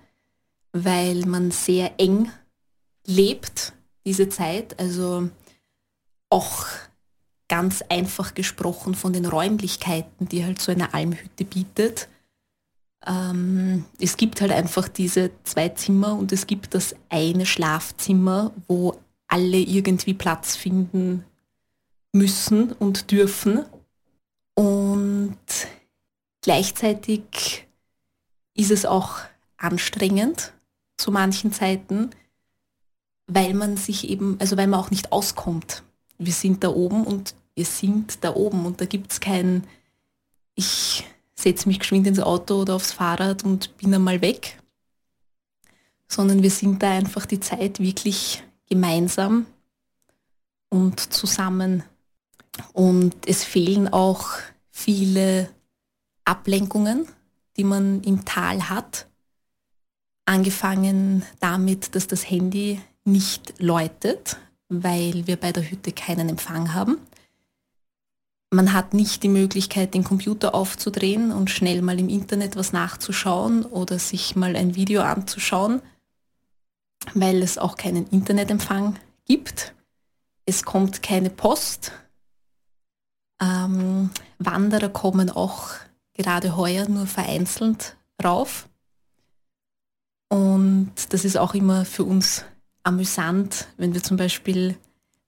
weil 0.71 1.25
man 1.25 1.51
sehr 1.51 1.99
eng 1.99 2.31
lebt, 3.05 3.73
diese 4.05 4.29
Zeit. 4.29 4.79
Also 4.79 5.29
auch 6.29 6.65
ganz 7.53 7.83
einfach 7.87 8.33
gesprochen 8.33 8.95
von 8.95 9.13
den 9.13 9.27
Räumlichkeiten, 9.27 10.27
die 10.27 10.43
halt 10.43 10.59
so 10.59 10.71
eine 10.71 10.95
Almhütte 10.95 11.45
bietet. 11.45 12.09
Ähm, 13.05 13.85
es 13.99 14.17
gibt 14.17 14.41
halt 14.41 14.51
einfach 14.51 14.87
diese 14.87 15.29
zwei 15.43 15.69
Zimmer 15.69 16.17
und 16.17 16.31
es 16.31 16.47
gibt 16.47 16.73
das 16.73 16.95
eine 17.09 17.45
Schlafzimmer, 17.45 18.51
wo 18.67 18.99
alle 19.27 19.57
irgendwie 19.57 20.15
Platz 20.15 20.55
finden 20.55 21.25
müssen 22.11 22.71
und 22.71 23.11
dürfen. 23.11 23.65
Und 24.55 25.37
gleichzeitig 26.41 27.67
ist 28.55 28.71
es 28.71 28.83
auch 28.83 29.17
anstrengend 29.57 30.53
zu 30.97 31.11
manchen 31.11 31.53
Zeiten, 31.53 32.09
weil 33.27 33.53
man 33.53 33.77
sich 33.77 34.09
eben, 34.09 34.37
also 34.39 34.57
weil 34.57 34.65
man 34.65 34.79
auch 34.79 34.89
nicht 34.89 35.11
auskommt. 35.11 35.83
Wir 36.17 36.33
sind 36.33 36.63
da 36.63 36.69
oben 36.69 37.03
und 37.03 37.35
wir 37.55 37.65
sind 37.65 38.23
da 38.23 38.35
oben 38.35 38.65
und 38.65 38.81
da 38.81 38.85
gibt 38.85 39.11
es 39.11 39.19
kein, 39.19 39.63
ich 40.55 41.05
setze 41.35 41.67
mich 41.67 41.79
geschwind 41.79 42.07
ins 42.07 42.19
Auto 42.19 42.61
oder 42.61 42.75
aufs 42.75 42.93
Fahrrad 42.93 43.43
und 43.43 43.75
bin 43.77 43.93
einmal 43.93 44.21
weg, 44.21 44.59
sondern 46.07 46.43
wir 46.43 46.51
sind 46.51 46.81
da 46.81 46.91
einfach 46.91 47.25
die 47.25 47.39
Zeit 47.39 47.79
wirklich 47.79 48.43
gemeinsam 48.69 49.45
und 50.69 51.13
zusammen. 51.13 51.83
Und 52.71 53.15
es 53.25 53.43
fehlen 53.43 53.91
auch 53.91 54.29
viele 54.69 55.49
Ablenkungen, 56.25 57.07
die 57.57 57.63
man 57.63 58.01
im 58.03 58.25
Tal 58.25 58.69
hat. 58.69 59.07
Angefangen 60.25 61.23
damit, 61.39 61.95
dass 61.95 62.07
das 62.07 62.29
Handy 62.29 62.79
nicht 63.03 63.59
läutet, 63.59 64.37
weil 64.69 65.27
wir 65.27 65.35
bei 65.35 65.51
der 65.51 65.69
Hütte 65.69 65.91
keinen 65.91 66.29
Empfang 66.29 66.73
haben. 66.73 66.97
Man 68.53 68.71
hat 68.71 68.93
nicht 68.93 69.23
die 69.23 69.29
Möglichkeit, 69.29 69.95
den 69.95 70.03
Computer 70.03 70.53
aufzudrehen 70.53 71.31
und 71.31 71.49
schnell 71.49 71.81
mal 71.81 71.99
im 71.99 72.07
Internet 72.07 72.55
was 72.55 72.71
nachzuschauen 72.71 73.65
oder 73.65 73.97
sich 73.97 74.35
mal 74.35 74.55
ein 74.55 74.75
Video 74.75 75.01
anzuschauen, 75.01 75.81
weil 77.15 77.41
es 77.41 77.57
auch 77.57 77.77
keinen 77.77 78.05
Internetempfang 78.09 78.99
gibt. 79.25 79.73
Es 80.45 80.61
kommt 80.61 81.01
keine 81.01 81.31
Post, 81.31 81.93
ähm, 83.41 84.11
Wanderer 84.37 84.89
kommen 84.89 85.31
auch 85.31 85.71
gerade 86.13 86.55
heuer 86.55 86.87
nur 86.87 87.07
vereinzelt 87.07 87.97
rauf. 88.23 88.69
Und 90.29 90.93
das 91.09 91.25
ist 91.25 91.37
auch 91.37 91.55
immer 91.55 91.85
für 91.85 92.03
uns 92.03 92.45
amüsant, 92.83 93.67
wenn 93.77 93.95
wir 93.95 94.03
zum 94.03 94.17
Beispiel 94.17 94.77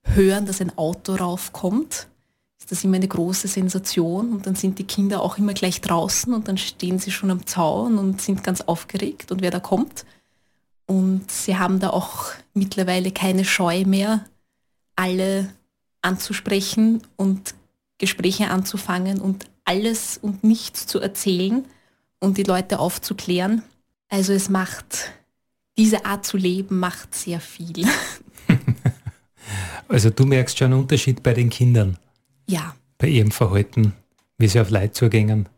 hören, 0.03 0.45
dass 0.45 0.61
ein 0.61 0.77
Auto 0.77 1.15
raufkommt. 1.15 2.07
Ist 2.69 2.83
immer 2.83 2.95
eine 2.95 3.07
große 3.07 3.47
Sensation 3.47 4.33
und 4.33 4.47
dann 4.47 4.55
sind 4.55 4.79
die 4.79 4.85
Kinder 4.85 5.21
auch 5.21 5.37
immer 5.37 5.53
gleich 5.53 5.81
draußen 5.81 6.33
und 6.33 6.47
dann 6.47 6.57
stehen 6.57 6.99
sie 6.99 7.11
schon 7.11 7.29
am 7.29 7.45
Zaun 7.45 7.97
und 7.97 8.21
sind 8.21 8.43
ganz 8.43 8.61
aufgeregt 8.61 9.31
und 9.31 9.41
wer 9.41 9.51
da 9.51 9.59
kommt. 9.59 10.05
Und 10.87 11.29
sie 11.31 11.57
haben 11.57 11.79
da 11.79 11.91
auch 11.91 12.31
mittlerweile 12.53 13.11
keine 13.11 13.45
Scheu 13.45 13.85
mehr, 13.85 14.25
alle 14.95 15.49
anzusprechen 16.01 17.01
und 17.15 17.55
Gespräche 17.97 18.49
anzufangen 18.49 19.19
und 19.19 19.45
alles 19.63 20.17
und 20.17 20.43
nichts 20.43 20.85
zu 20.85 20.99
erzählen 20.99 21.65
und 22.19 22.37
die 22.37 22.43
Leute 22.43 22.79
aufzuklären. 22.79 23.63
Also 24.09 24.33
es 24.33 24.49
macht, 24.49 25.11
diese 25.77 26.05
Art 26.05 26.25
zu 26.25 26.37
leben 26.37 26.79
macht 26.79 27.15
sehr 27.15 27.39
viel. 27.39 27.87
also 29.87 30.09
du 30.09 30.25
merkst 30.25 30.57
schon 30.57 30.71
einen 30.71 30.81
Unterschied 30.81 31.23
bei 31.23 31.33
den 31.33 31.49
Kindern. 31.49 31.97
Ja. 32.47 32.75
Bei 32.97 33.07
ihrem 33.07 33.31
Verhalten, 33.31 33.93
wie 34.37 34.47
sie 34.47 34.59
auf 34.59 34.69
Leute 34.69 34.93
zugehen. 34.93 35.49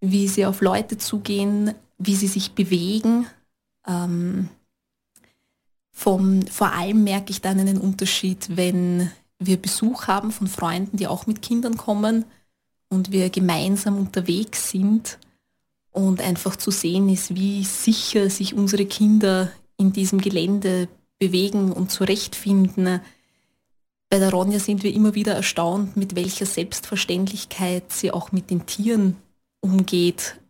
Wie 0.00 0.28
sie 0.28 0.46
auf 0.46 0.60
Leute 0.60 0.98
zugehen, 0.98 1.74
wie 1.98 2.14
sie 2.14 2.26
sich 2.26 2.52
bewegen. 2.52 3.26
Ähm, 3.86 4.48
vom, 5.92 6.46
vor 6.46 6.72
allem 6.72 7.04
merke 7.04 7.30
ich 7.30 7.40
dann 7.40 7.58
einen 7.58 7.78
Unterschied, 7.78 8.56
wenn 8.56 9.10
wir 9.38 9.56
Besuch 9.56 10.06
haben 10.06 10.30
von 10.30 10.46
Freunden, 10.46 10.96
die 10.96 11.06
auch 11.06 11.26
mit 11.26 11.42
Kindern 11.42 11.76
kommen 11.76 12.24
und 12.88 13.12
wir 13.12 13.30
gemeinsam 13.30 13.98
unterwegs 13.98 14.70
sind 14.70 15.18
und 15.92 16.20
einfach 16.20 16.56
zu 16.56 16.70
sehen 16.70 17.08
ist, 17.08 17.34
wie 17.34 17.64
sicher 17.64 18.28
sich 18.28 18.54
unsere 18.54 18.86
Kinder 18.86 19.50
in 19.78 19.92
diesem 19.92 20.20
Gelände 20.20 20.88
bewegen 21.18 21.72
und 21.72 21.90
zurechtfinden. 21.90 23.00
Bei 24.08 24.18
der 24.18 24.30
Ronja 24.30 24.58
sind 24.58 24.82
wir 24.82 24.94
immer 24.94 25.14
wieder 25.14 25.34
erstaunt, 25.34 25.96
mit 25.96 26.14
welcher 26.14 26.46
Selbstverständlichkeit 26.46 27.92
sie 27.92 28.12
auch 28.12 28.32
mit 28.32 28.50
den 28.50 28.66
Tieren 28.66 29.16
umgeht 29.60 30.40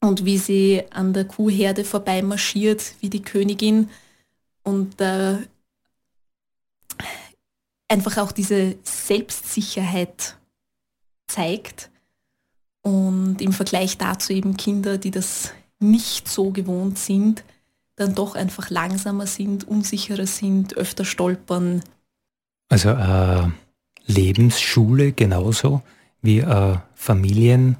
und 0.00 0.24
wie 0.24 0.38
sie 0.38 0.84
an 0.90 1.12
der 1.12 1.26
Kuhherde 1.26 1.84
vorbei 1.84 2.22
marschiert 2.22 2.94
wie 3.00 3.10
die 3.10 3.22
Königin 3.22 3.90
und 4.62 5.00
äh, 5.00 5.38
einfach 7.88 8.16
auch 8.18 8.32
diese 8.32 8.76
Selbstsicherheit 8.82 10.36
zeigt 11.26 11.90
und 12.82 13.40
im 13.40 13.52
Vergleich 13.52 13.98
dazu 13.98 14.32
eben 14.32 14.56
Kinder, 14.56 14.96
die 14.96 15.10
das 15.10 15.52
nicht 15.78 16.28
so 16.28 16.50
gewohnt 16.50 16.98
sind, 16.98 17.44
dann 17.96 18.14
doch 18.14 18.34
einfach 18.34 18.70
langsamer 18.70 19.26
sind, 19.26 19.66
unsicherer 19.66 20.26
sind, 20.26 20.76
öfter 20.76 21.04
stolpern. 21.04 21.82
Also 22.68 22.90
äh, 22.90 23.48
Lebensschule 24.06 25.12
genauso 25.12 25.82
wie 26.22 26.40
äh, 26.40 26.76
Familien 26.94 27.76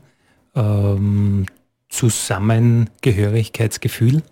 ähm, 0.55 1.47
Zusammengehörigkeitsgefühl? 1.89 4.23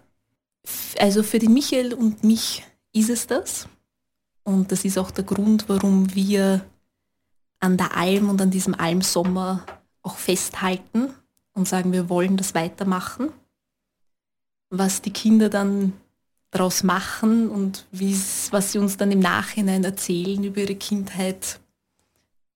Also 0.98 1.22
für 1.22 1.38
den 1.38 1.54
Michael 1.54 1.94
und 1.94 2.24
mich 2.24 2.64
ist 2.92 3.10
es 3.10 3.26
das. 3.26 3.68
Und 4.42 4.72
das 4.72 4.84
ist 4.84 4.98
auch 4.98 5.10
der 5.10 5.24
Grund, 5.24 5.68
warum 5.68 6.14
wir 6.14 6.64
an 7.60 7.76
der 7.76 7.96
Alm 7.96 8.28
und 8.28 8.42
an 8.42 8.50
diesem 8.50 8.74
Almsommer 8.74 9.64
auch 10.02 10.16
festhalten 10.16 11.14
und 11.54 11.66
sagen, 11.66 11.92
wir 11.92 12.08
wollen 12.08 12.36
das 12.36 12.54
weitermachen. 12.54 13.30
Was 14.70 15.02
die 15.02 15.12
Kinder 15.12 15.48
dann 15.48 15.92
daraus 16.54 16.84
machen 16.84 17.48
und 17.48 17.84
was 18.50 18.72
sie 18.72 18.78
uns 18.78 18.96
dann 18.96 19.10
im 19.10 19.18
Nachhinein 19.18 19.82
erzählen 19.82 20.42
über 20.44 20.60
ihre 20.60 20.76
Kindheit, 20.76 21.58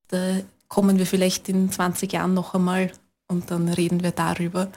da 0.08 0.36
kommen 0.68 0.98
wir 0.98 1.06
vielleicht 1.06 1.48
in 1.48 1.70
20 1.70 2.12
Jahren 2.12 2.32
noch 2.32 2.54
einmal 2.54 2.92
und 3.26 3.50
dann 3.50 3.68
reden 3.68 4.02
wir 4.02 4.12
darüber. 4.12 4.68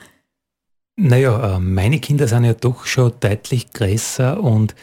Naja, 0.96 1.56
äh, 1.56 1.60
meine 1.60 2.00
Kinder 2.00 2.28
sind 2.28 2.46
ja 2.46 2.54
doch 2.54 2.86
schon 2.86 3.14
deutlich 3.20 3.72
größer 3.72 4.42
und 4.42 4.76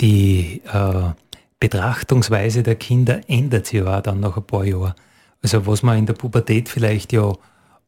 die 0.00 0.62
äh, 0.72 1.10
Betrachtungsweise 1.58 2.62
der 2.62 2.76
Kinder 2.76 3.20
ändert 3.28 3.66
sich 3.66 3.80
ja 3.80 3.98
auch 3.98 4.02
dann 4.02 4.20
nach 4.20 4.36
ein 4.36 4.44
paar 4.44 4.64
Jahren. 4.64 4.94
Also 5.42 5.66
was 5.66 5.82
man 5.82 5.98
in 5.98 6.06
der 6.06 6.14
Pubertät 6.14 6.68
vielleicht 6.68 7.12
ja 7.12 7.32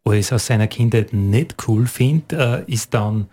alles 0.04 0.32
aus 0.32 0.46
seiner 0.46 0.66
Kindheit 0.66 1.12
nicht 1.12 1.56
cool 1.68 1.86
findet, 1.86 2.32
äh, 2.32 2.64
ist 2.66 2.92
dann 2.92 3.28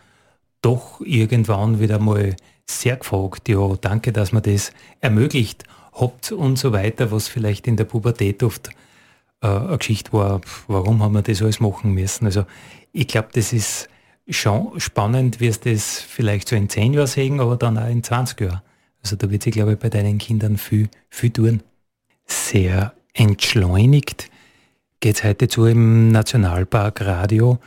doch 0.61 1.01
irgendwann 1.01 1.79
wieder 1.79 1.99
mal 1.99 2.35
sehr 2.69 2.97
gefragt. 2.97 3.49
Ja, 3.49 3.75
danke, 3.79 4.11
dass 4.11 4.31
man 4.31 4.43
das 4.43 4.71
ermöglicht 5.01 5.63
habt 5.93 6.31
und 6.31 6.57
so 6.57 6.71
weiter, 6.71 7.11
was 7.11 7.27
vielleicht 7.27 7.67
in 7.67 7.77
der 7.77 7.85
Pubertät 7.85 8.43
oft 8.43 8.69
äh, 9.41 9.47
eine 9.47 9.77
Geschichte 9.77 10.13
war, 10.13 10.41
warum 10.67 11.01
haben 11.03 11.13
wir 11.13 11.21
das 11.21 11.41
alles 11.41 11.59
machen 11.59 11.93
müssen. 11.93 12.25
Also 12.25 12.45
ich 12.91 13.07
glaube, 13.07 13.29
das 13.33 13.53
ist 13.53 13.89
schon 14.29 14.79
spannend, 14.79 15.39
wirst 15.39 15.65
das 15.65 15.99
vielleicht 15.99 16.47
so 16.47 16.55
in 16.55 16.69
zehn 16.69 16.93
Jahren 16.93 17.07
sehen, 17.07 17.39
aber 17.39 17.57
dann 17.57 17.77
auch 17.77 17.87
in 17.87 18.03
20 18.03 18.41
Jahren. 18.41 18.61
Also 19.01 19.15
da 19.15 19.31
wird 19.31 19.43
sich, 19.43 19.53
glaube 19.53 19.73
ich, 19.73 19.79
bei 19.79 19.89
deinen 19.89 20.17
Kindern 20.17 20.57
viel, 20.57 20.89
viel 21.09 21.31
tun. 21.31 21.63
sehr 22.25 22.93
entschleunigt 23.13 24.29
geht 24.99 25.15
es 25.15 25.23
heute 25.23 25.47
zu 25.47 25.65
im 25.65 26.11
Nationalpark 26.11 27.01
Radio, 27.01 27.57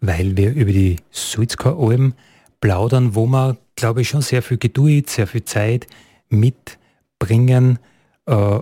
weil 0.00 0.36
wir 0.36 0.54
über 0.54 0.72
die 0.72 0.96
Sulzker 1.10 1.76
Alm 1.78 2.14
plaudern, 2.60 3.14
wo 3.14 3.26
wir, 3.26 3.56
glaube 3.76 4.02
ich, 4.02 4.08
schon 4.08 4.22
sehr 4.22 4.42
viel 4.42 4.58
Geduld, 4.58 5.10
sehr 5.10 5.26
viel 5.26 5.44
Zeit 5.44 5.86
mitbringen 6.28 7.78
äh, 8.26 8.60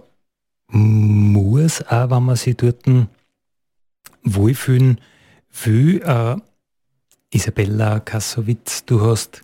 muss, 0.69 1.83
auch 1.83 2.11
wenn 2.11 2.25
man 2.25 2.37
sich 2.37 2.57
dort 2.57 2.85
wohlfühlen 4.23 5.01
will. 5.65 6.03
Äh, 6.03 6.37
Isabella 7.31 8.01
Kassowitz, 8.01 8.85
du 8.85 9.01
hast 9.01 9.43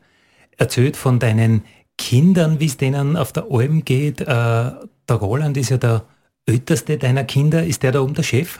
erzählt 0.56 0.96
von 0.96 1.18
deinen 1.18 1.64
Kindern, 1.98 2.60
wie 2.60 2.66
es 2.66 2.76
denen 2.76 3.16
auf 3.16 3.32
der 3.32 3.46
Alm 3.50 3.84
geht. 3.84 4.20
Äh, 4.20 4.26
der 4.26 4.86
Roland 5.08 5.56
ist 5.56 5.70
ja 5.70 5.78
der 5.78 6.04
älteste 6.46 6.98
deiner 6.98 7.24
Kinder. 7.24 7.64
Ist 7.64 7.82
der 7.82 7.92
da 7.92 8.00
oben 8.00 8.14
der 8.14 8.22
Chef? 8.22 8.58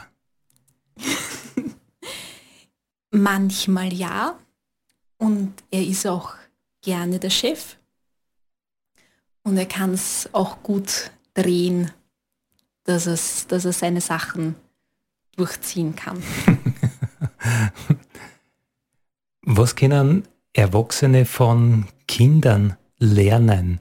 Manchmal 3.10 3.92
ja. 3.92 4.38
Und 5.22 5.54
er 5.70 5.86
ist 5.86 6.04
auch 6.04 6.34
gerne 6.80 7.20
der 7.20 7.30
Chef. 7.30 7.76
Und 9.44 9.56
er 9.56 9.66
kann 9.66 9.94
es 9.94 10.28
auch 10.32 10.64
gut 10.64 11.12
drehen, 11.34 11.92
dass, 12.82 13.06
es, 13.06 13.46
dass 13.46 13.64
er 13.64 13.72
seine 13.72 14.00
Sachen 14.00 14.56
durchziehen 15.36 15.94
kann. 15.94 16.20
Was 19.42 19.76
können 19.76 20.26
Erwachsene 20.54 21.24
von 21.24 21.86
Kindern 22.08 22.76
lernen? 22.98 23.78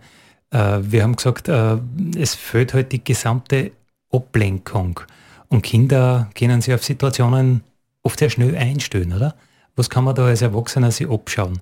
Äh, 0.51 0.77
wir 0.83 1.01
haben 1.01 1.15
gesagt, 1.15 1.47
äh, 1.47 1.79
es 2.17 2.35
fehlt 2.35 2.75
halt 2.75 2.91
die 2.91 3.03
gesamte 3.03 3.71
Ablenkung. 4.11 4.99
Und 5.47 5.63
Kinder 5.63 6.29
können 6.35 6.61
sich 6.61 6.75
auf 6.75 6.83
Situationen 6.83 7.63
oft 8.03 8.19
sehr 8.19 8.29
schnell 8.29 8.55
einstellen, 8.55 9.11
oder? 9.11 9.35
Was 9.81 9.89
kann 9.89 10.03
man 10.03 10.13
da 10.13 10.27
als 10.27 10.43
Erwachsener 10.43 10.91
sich 10.91 11.09
abschauen? 11.09 11.59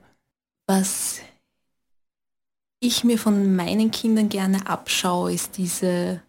Was 0.68 1.22
ich 2.82 3.06
mir 3.06 3.18
von 3.18 3.56
meinen 3.56 3.92
Kindern 3.92 4.28
gerne 4.28 4.68
abschaue, 4.68 5.32
ist 5.32 5.56
diese 5.58 6.22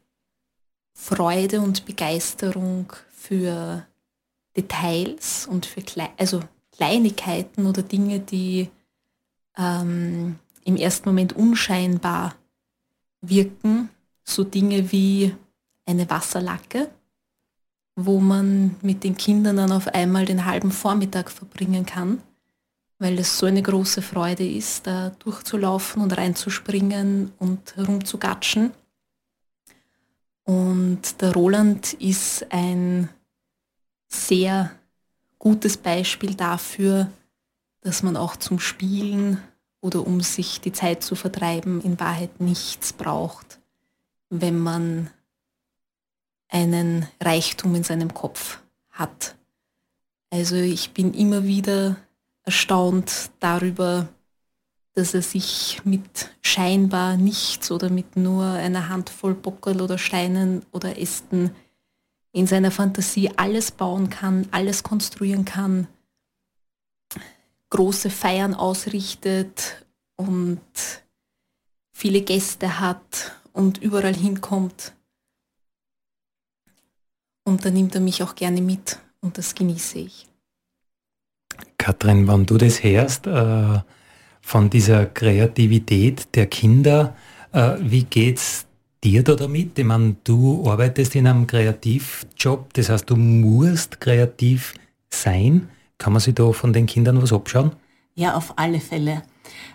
Freude 0.95 1.61
und 1.61 1.87
Begeisterung 1.87 2.93
für 3.11 3.85
Details 4.57 5.49
und 5.49 5.67
für 5.67 5.83
Kle 5.83 6.11
also 6.17 6.45
Kleinigkeiten 6.71 7.67
oder 7.67 7.83
Dinge, 7.83 8.21
die 8.21 8.71
ähm, 9.59 10.39
im 10.65 10.77
ersten 10.77 11.09
Moment 11.09 11.33
unscheinbar 11.33 12.37
wirken. 13.21 13.89
So 14.23 14.45
Dinge 14.45 14.93
wie 14.93 15.35
eine 15.87 16.09
Wasserlacke, 16.09 16.89
wo 18.07 18.21
man 18.21 18.77
mit 18.83 19.05
den 19.05 19.17
Kindern 19.17 19.57
dann 19.57 19.73
auf 19.73 19.89
einmal 19.89 20.25
den 20.25 20.45
halben 20.45 20.71
Vormittag 20.71 21.31
verbringen 21.31 21.87
kann, 21.87 22.21
weil 22.99 23.19
es 23.19 23.39
so 23.39 23.47
eine 23.47 23.63
große 23.63 24.03
Freude 24.03 24.47
ist, 24.47 24.87
da 24.87 25.11
durchzulaufen 25.19 26.03
und 26.03 26.17
reinzuspringen 26.17 27.33
und 27.39 27.77
herumzugatschen. 27.77 28.73
Und 30.45 31.21
der 31.21 31.33
Roland 31.33 31.93
ist 31.95 32.47
ein 32.51 33.09
sehr 34.09 34.71
gutes 35.39 35.77
Beispiel 35.77 36.35
dafür, 36.35 37.11
dass 37.81 38.03
man 38.03 38.17
auch 38.17 38.37
zum 38.37 38.59
Spielen 38.59 39.41
oder 39.81 40.07
um 40.07 40.21
sich 40.21 40.61
die 40.61 40.73
Zeit 40.73 41.03
zu 41.03 41.15
vertreiben 41.15 41.81
in 41.81 41.99
Wahrheit 41.99 42.41
nichts 42.41 42.93
braucht, 42.93 43.61
wenn 44.29 44.59
man 44.59 45.11
einen 46.51 47.07
Reichtum 47.21 47.75
in 47.75 47.85
seinem 47.85 48.13
Kopf 48.13 48.61
hat. 48.91 49.37
Also 50.31 50.57
ich 50.57 50.93
bin 50.93 51.15
immer 51.15 51.45
wieder 51.45 51.97
erstaunt 52.45 53.31
darüber, 53.41 54.09
dass 54.95 55.15
er 55.15 55.23
sich 55.23 55.81
mit 55.85 56.31
scheinbar 56.43 57.17
nichts 57.17 57.71
oder 57.71 57.91
mit 57.91 58.17
nur 58.17 58.45
einer 58.45 58.89
Handvoll 58.89 59.35
Bockel 59.35 59.81
oder 59.81 59.99
Steinen 59.99 60.65
oder 60.73 60.99
Ästen 60.99 61.55
in 62.33 62.47
seiner 62.47 62.71
Fantasie 62.71 63.31
alles 63.37 63.71
bauen 63.71 64.11
kann, 64.11 64.47
alles 64.51 64.83
konstruieren 64.83 65.45
kann, 65.45 65.89
große 67.71 68.11
Feiern 68.11 68.55
ausrichtet 68.55 69.85
und 70.17 70.61
viele 71.93 72.23
Gäste 72.23 72.81
hat 72.81 73.33
und 73.53 73.79
überall 73.79 74.15
hinkommt. 74.15 74.93
Und 77.51 77.65
da 77.65 77.71
nimmt 77.71 77.97
er 77.97 78.01
mich 78.01 78.23
auch 78.23 78.37
gerne 78.37 78.63
mit 78.63 79.01
und 79.21 79.37
das 79.37 79.57
genieße 79.57 79.99
ich. 79.99 80.29
Katrin, 81.79 82.29
wenn 82.29 82.47
du 82.47 82.57
das 82.57 82.85
hörst, 82.85 83.27
äh, 83.27 83.81
von 84.41 84.71
dieser 84.71 85.07
Kreativität 85.07 86.29
der 86.37 86.47
Kinder, 86.47 87.17
äh, 87.51 87.73
wie 87.81 88.05
geht's 88.05 88.67
dir 89.03 89.25
da 89.25 89.35
damit? 89.35 89.77
Ich 89.77 89.85
meine, 89.85 90.15
du 90.23 90.65
arbeitest 90.71 91.17
in 91.17 91.27
einem 91.27 91.45
Kreativjob, 91.45 92.73
das 92.75 92.89
heißt, 92.89 93.11
du 93.11 93.17
musst 93.17 94.01
kreativ 94.01 94.75
sein. 95.13 95.71
Kann 95.99 96.13
man 96.13 96.21
sich 96.21 96.37
da 96.37 96.53
von 96.53 96.73
den 96.73 96.87
Kindern 96.87 97.21
was 97.21 97.33
abschauen? 97.33 97.73
Ja, 98.15 98.37
auf 98.37 98.57
alle 98.61 98.79
Fälle. 98.79 99.25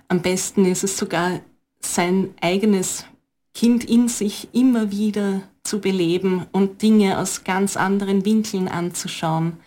Am 0.07 0.21
besten 0.21 0.63
ist 0.63 0.85
es 0.85 0.97
sogar, 0.97 1.41
sein 1.81 2.29
eigenes 2.39 3.05
Kind 3.53 3.83
in 3.83 4.07
sich 4.07 4.47
immer 4.53 4.91
wieder 4.91 5.41
zu 5.65 5.80
beleben 5.80 6.45
und 6.51 6.82
Dinge 6.82 7.19
aus 7.19 7.43
ganz 7.43 7.75
anderen 7.78 8.25
Winkeln 8.25 8.67
anzuschauen. 8.67 9.58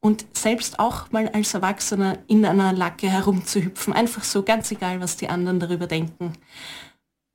Und 0.00 0.26
selbst 0.36 0.80
auch 0.80 1.12
mal 1.12 1.28
als 1.28 1.54
Erwachsener 1.54 2.18
in 2.26 2.44
einer 2.44 2.72
Lacke 2.72 3.08
herumzuhüpfen, 3.08 3.92
einfach 3.92 4.24
so, 4.24 4.42
ganz 4.42 4.72
egal, 4.72 5.00
was 5.00 5.16
die 5.16 5.28
anderen 5.28 5.60
darüber 5.60 5.86
denken. 5.86 6.32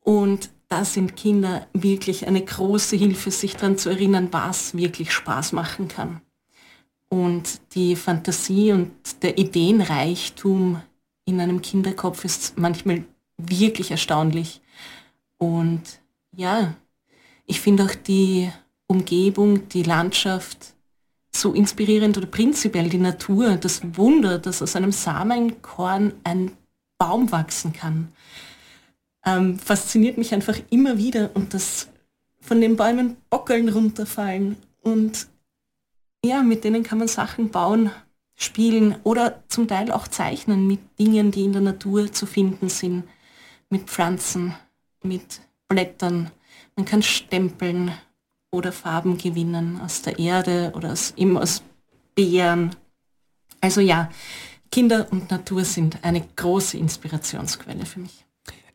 Und 0.02 0.50
da 0.68 0.84
sind 0.84 1.16
Kinder 1.16 1.68
wirklich 1.72 2.28
eine 2.28 2.44
große 2.44 2.98
Hilfe, 2.98 3.32
sich 3.32 3.56
daran 3.56 3.78
zu 3.78 3.90
erinnern, 3.90 4.28
was 4.32 4.76
wirklich 4.76 5.14
Spaß 5.14 5.54
machen 5.54 5.88
kann. 5.88 6.22
Und 7.10 7.62
die 7.74 7.96
Fantasie 7.96 8.74
und 8.74 8.92
der 9.24 9.38
Ideenreichtum 9.38 10.82
in 11.24 11.40
einem 11.40 11.62
Kinderkopf 11.62 12.26
ist 12.26 12.58
manchmal 12.58 13.06
wirklich 13.38 13.92
erstaunlich. 13.92 14.62
Und 15.38 15.84
ja, 16.36 16.76
ich 17.48 17.60
finde 17.60 17.86
auch 17.86 17.96
die 17.96 18.52
Umgebung, 18.86 19.68
die 19.70 19.84
Landschaft 19.84 20.76
so 21.36 21.54
inspirierend 21.54 22.18
oder 22.18 22.28
prinzipiell 22.28 22.90
die 22.90 23.00
Natur, 23.00 23.58
das 23.58 23.82
Wunder, 23.98 24.38
dass 24.38 24.62
aus 24.62 24.76
einem 24.76 24.92
Samenkorn 24.92 26.14
ein 26.24 26.52
Baum 27.00 27.32
wachsen 27.32 27.74
kann 27.74 28.14
ähm, 29.28 29.60
fasziniert 29.60 30.18
mich 30.18 30.34
einfach 30.34 30.58
immer 30.70 30.98
wieder 30.98 31.32
und 31.34 31.54
dass 31.54 31.90
von 32.40 32.62
den 32.62 32.78
Bäumen 32.78 33.18
Bockeln 33.30 33.68
runterfallen 33.68 34.56
und 34.82 35.28
ja, 36.24 36.42
mit 36.44 36.64
denen 36.64 36.84
kann 36.84 36.98
man 36.98 37.10
Sachen 37.10 37.50
bauen, 37.50 37.92
spielen 38.36 38.96
oder 39.04 39.44
zum 39.50 39.68
Teil 39.68 39.92
auch 39.92 40.08
zeichnen 40.08 40.66
mit 40.66 40.80
Dingen, 40.98 41.32
die 41.32 41.44
in 41.44 41.54
der 41.54 41.62
Natur 41.62 42.12
zu 42.12 42.26
finden 42.26 42.70
sind, 42.70 43.04
mit 43.70 43.90
Pflanzen, 43.90 44.56
mit 45.04 45.42
Blättern. 45.68 46.32
Man 46.78 46.86
kann 46.86 47.02
stempeln 47.02 47.92
oder 48.52 48.72
Farben 48.72 49.18
gewinnen 49.18 49.82
aus 49.84 50.04
der 50.04 50.20
Erde 50.20 50.72
oder 50.76 50.92
aus, 50.92 51.14
eben 51.18 51.38
aus 51.38 51.64
Beeren. 52.14 52.76
Also 53.60 53.82
ja, 53.82 54.12
Kinder 54.72 55.08
und 55.12 55.32
Natur 55.32 55.66
sind 55.66 55.98
eine 56.04 56.24
große 56.36 56.78
Inspirationsquelle 56.78 57.86
für 57.86 58.02
mich. 58.02 58.26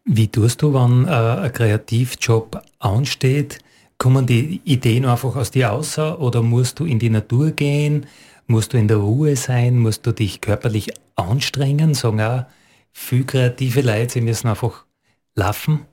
Wie 0.04 0.26
tust 0.26 0.60
du, 0.62 0.74
wenn 0.74 1.06
äh, 1.06 1.10
ein 1.10 1.52
Kreativjob 1.52 2.60
ansteht? 2.80 3.60
Kommen 3.98 4.26
die 4.26 4.60
Ideen 4.64 5.04
einfach 5.04 5.36
aus 5.36 5.52
dir 5.52 5.68
raus 5.68 5.96
oder 5.96 6.42
musst 6.42 6.80
du 6.80 6.86
in 6.86 6.98
die 6.98 7.10
Natur 7.10 7.52
gehen? 7.52 8.06
Musst 8.48 8.72
du 8.72 8.78
in 8.78 8.88
der 8.88 8.96
Ruhe 8.96 9.36
sein? 9.36 9.78
Musst 9.78 10.04
du 10.04 10.10
dich 10.10 10.40
körperlich 10.40 10.92
anstrengen? 11.14 11.94
Sagen 11.94 12.20
auch 12.20 12.46
viel 12.90 13.24
kreative 13.24 13.80
Leute, 13.80 14.14
sie 14.14 14.20
müssen 14.22 14.48
einfach 14.48 14.86
laufen. 15.36 15.86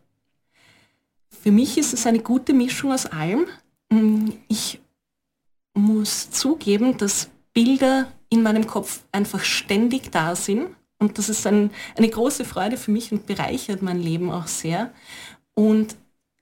Für 1.41 1.51
mich 1.51 1.77
ist 1.77 1.93
es 1.93 2.05
eine 2.05 2.19
gute 2.19 2.53
Mischung 2.53 2.91
aus 2.91 3.05
allem. 3.05 3.45
Mm, 3.89 4.31
ich 4.47 4.79
muss 5.73 6.31
zugeben, 6.31 6.97
dass 6.97 7.29
Bilder 7.53 8.11
in 8.29 8.43
meinem 8.43 8.67
Kopf 8.67 9.03
einfach 9.11 9.43
ständig 9.43 10.11
da 10.11 10.35
sind 10.35 10.67
und 10.99 11.17
das 11.17 11.29
ist 11.29 11.47
ein, 11.47 11.71
eine 11.97 12.09
große 12.09 12.43
Freude 12.43 12.77
für 12.77 12.91
mich 12.91 13.11
und 13.11 13.25
bereichert 13.25 13.81
mein 13.81 14.01
Leben 14.01 14.29
auch 14.31 14.47
sehr. 14.47 14.91
Und 15.55 15.95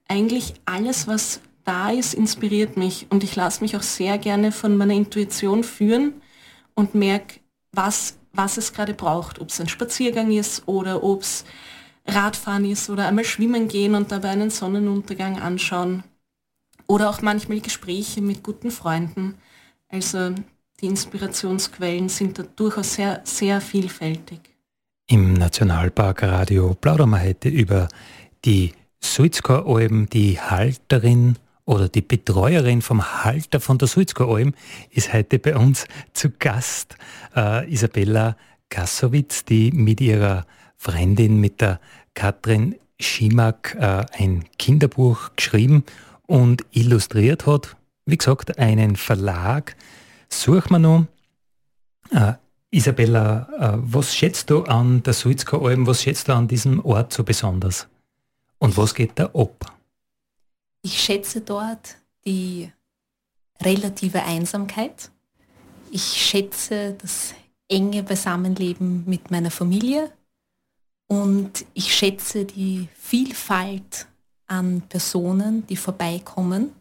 eigentlich 0.08 0.56
alles, 0.66 1.08
was 1.08 1.42
da 1.64 1.92
ist, 1.92 2.16
inspiriert 2.16 2.76
mich. 2.76 3.06
Und 3.10 3.24
ich 3.24 3.36
lasse 3.36 3.62
mich 3.62 3.78
auch 3.78 3.84
sehr 3.84 4.18
gerne 4.18 4.52
von 4.52 4.76
meiner 4.76 4.96
Intuition 4.96 5.64
führen 5.64 6.22
und 6.74 6.96
merke, 6.96 7.40
was, 7.72 8.18
was 8.34 8.58
es 8.58 8.74
gerade 8.74 8.96
braucht. 8.96 9.40
Ob 9.40 9.50
es 9.50 9.62
ein 9.62 9.70
Spaziergang 9.70 10.32
ist 10.32 10.68
oder 10.68 11.04
ob 11.04 11.22
es 11.22 11.46
Radfahren 12.08 12.66
ist 12.66 12.90
oder 12.90 13.08
einmal 13.08 13.26
schwimmen 13.26 13.68
gehen 13.68 13.96
und 13.96 14.12
dabei 14.12 14.30
einen 14.30 14.50
Sonnenuntergang 14.50 15.40
anschauen. 15.40 16.04
oder 16.88 17.10
auch 17.10 17.22
manchmal 17.22 17.60
Gespräche 17.60 18.22
mit 18.22 18.44
guten 18.44 18.72
Freunden. 18.72 19.36
Also 19.90 20.34
die 20.80 20.86
Inspirationsquellen 20.86 22.08
sind 22.08 22.40
da 22.40 22.44
durchaus 22.44 22.94
sehr, 22.94 23.22
sehr 23.26 23.60
vielfältig. 23.60 24.40
Im 25.10 25.34
Nationalpark 25.34 26.24
Radio 26.24 26.76
plaudern 26.80 27.10
wir 27.10 27.22
heute 27.22 27.50
über 27.50 27.88
die 28.46 28.74
Sulzko-Alben, 29.02 30.10
die 30.10 30.40
Halterin 30.40 31.38
oder 31.66 31.90
die 31.90 32.02
Betreuerin 32.02 32.82
vom 32.82 33.24
Halter 33.24 33.60
von 33.60 33.78
der 33.78 33.88
Sulzko-Alm 33.88 34.54
ist 34.90 35.14
heute 35.14 35.40
bei 35.40 35.56
uns 35.56 35.86
zu 36.14 36.30
Gast. 36.32 36.96
Äh, 37.36 37.72
Isabella 37.72 38.38
Kassowitz, 38.70 39.44
die 39.46 39.72
mit 39.72 40.00
ihrer 40.00 40.46
Freundin, 40.78 41.40
mit 41.40 41.60
der 41.60 41.80
Katrin 42.18 42.80
Schimak, 43.00 43.76
äh, 43.80 44.04
ein 44.12 44.46
Kinderbuch 44.58 45.36
geschrieben 45.36 45.84
und 46.26 46.66
illustriert 46.72 47.46
hat. 47.46 47.78
Wie 48.08 48.18
gesagt, 48.18 48.58
einen 48.58 48.96
Verlag. 48.96 49.76
Such 50.28 50.72
mal 50.72 50.80
noch. 50.80 51.06
Äh, 52.10 52.34
Isabella, 52.72 53.48
äh, 53.60 53.78
was 53.84 54.16
schätzt 54.16 54.50
du 54.50 54.64
an 54.64 55.04
der 55.04 55.14
Sulzko-Alm, 55.14 55.86
was 55.86 56.02
schätzt 56.02 56.28
du 56.28 56.34
an 56.34 56.48
diesem 56.48 56.84
Ort 56.84 57.14
so 57.14 57.24
besonders? 57.24 57.88
Und 58.58 58.76
was 58.78 58.96
geht 58.96 59.12
da 59.14 59.26
ab? 59.26 59.72
Ich 60.82 61.00
schätze 61.00 61.42
dort 61.42 61.98
die 62.26 62.72
relative 63.62 64.24
Einsamkeit. 64.24 65.12
Ich 65.92 66.02
schätze 66.04 66.98
das 67.00 67.36
enge 67.70 68.02
Beisammenleben 68.02 69.04
mit 69.06 69.30
meiner 69.30 69.52
Familie 69.52 70.12
und 71.08 71.66
ich 71.74 71.94
schätze 71.94 72.46
die 72.46 72.90
Vielfalt 72.94 74.08
an 74.48 74.82
Personen, 74.88 75.66
die 75.68 75.76
vorbeikommen, 75.76 76.72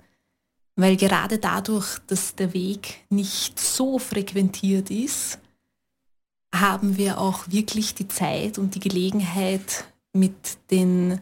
weil 0.76 0.96
gerade 0.96 1.38
dadurch, 1.38 1.98
dass 2.06 2.34
der 2.34 2.52
Weg 2.52 3.04
nicht 3.08 3.58
so 3.58 3.98
frequentiert 3.98 4.90
ist, 4.90 5.38
haben 6.54 6.96
wir 6.96 7.18
auch 7.18 7.48
wirklich 7.48 7.94
die 7.94 8.08
Zeit 8.08 8.58
und 8.58 8.74
die 8.74 8.80
Gelegenheit, 8.80 9.84
mit 10.12 10.70
den 10.70 11.20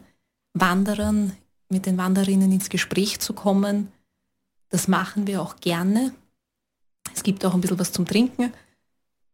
Wanderern 0.53 1.35
mit 1.69 1.85
den 1.85 1.97
Wanderinnen 1.97 2.51
ins 2.51 2.69
Gespräch 2.69 3.19
zu 3.19 3.33
kommen. 3.33 3.91
Das 4.69 4.87
machen 4.87 5.27
wir 5.27 5.41
auch 5.41 5.57
gerne. 5.57 6.13
Es 7.13 7.23
gibt 7.23 7.45
auch 7.45 7.53
ein 7.53 7.61
bisschen 7.61 7.79
was 7.79 7.91
zum 7.91 8.05
Trinken, 8.05 8.53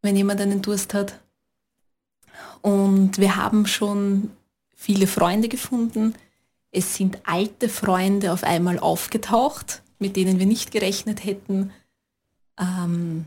wenn 0.01 0.15
jemand 0.15 0.41
einen 0.41 0.61
Durst 0.61 0.93
hat. 0.93 1.19
Und 2.61 3.17
wir 3.17 3.35
haben 3.35 3.65
schon 3.65 4.31
viele 4.75 5.07
Freunde 5.07 5.47
gefunden. 5.47 6.15
Es 6.71 6.95
sind 6.95 7.19
alte 7.25 7.69
Freunde 7.69 8.31
auf 8.31 8.43
einmal 8.43 8.79
aufgetaucht, 8.79 9.83
mit 9.99 10.15
denen 10.15 10.39
wir 10.39 10.45
nicht 10.45 10.71
gerechnet 10.71 11.23
hätten, 11.23 11.71
ähm, 12.59 13.25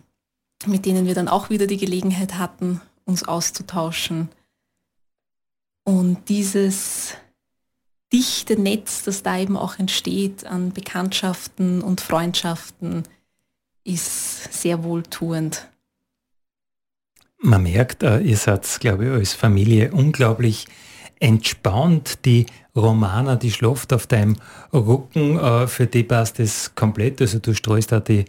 mit 0.67 0.87
denen 0.87 1.07
wir 1.07 1.15
dann 1.15 1.29
auch 1.29 1.51
wieder 1.51 1.67
die 1.67 1.77
Gelegenheit 1.77 2.39
hatten, 2.39 2.81
uns 3.05 3.23
auszutauschen. 3.23 4.29
Und 5.85 6.29
dieses 6.29 7.15
dichte 8.13 8.59
Netz, 8.61 9.03
das 9.03 9.23
da 9.23 9.39
eben 9.39 9.57
auch 9.57 9.79
entsteht 9.79 10.47
an 10.47 10.73
Bekanntschaften 10.73 11.83
und 11.83 12.01
Freundschaften, 12.01 13.03
ist 13.85 14.53
sehr 14.53 14.83
wohltuend. 14.83 15.69
Man 17.47 17.63
merkt, 17.63 18.03
äh, 18.03 18.21
ihr 18.21 18.39
seid, 18.39 18.67
glaube 18.81 19.05
ich, 19.05 19.11
als 19.11 19.35
Familie 19.35 19.93
unglaublich 19.93 20.67
entspannt. 21.21 22.25
Die 22.25 22.47
Romana, 22.75 23.37
die 23.37 23.51
schläft 23.51 23.93
auf 23.93 24.07
deinem 24.07 24.37
Rücken, 24.73 25.39
äh, 25.39 25.67
für 25.67 25.87
die 25.87 26.05
passt 26.05 26.39
das 26.39 26.75
komplett. 26.75 27.21
Also 27.21 27.41
du 27.41 27.53
streust 27.53 27.93
da 27.93 28.01
die 28.01 28.25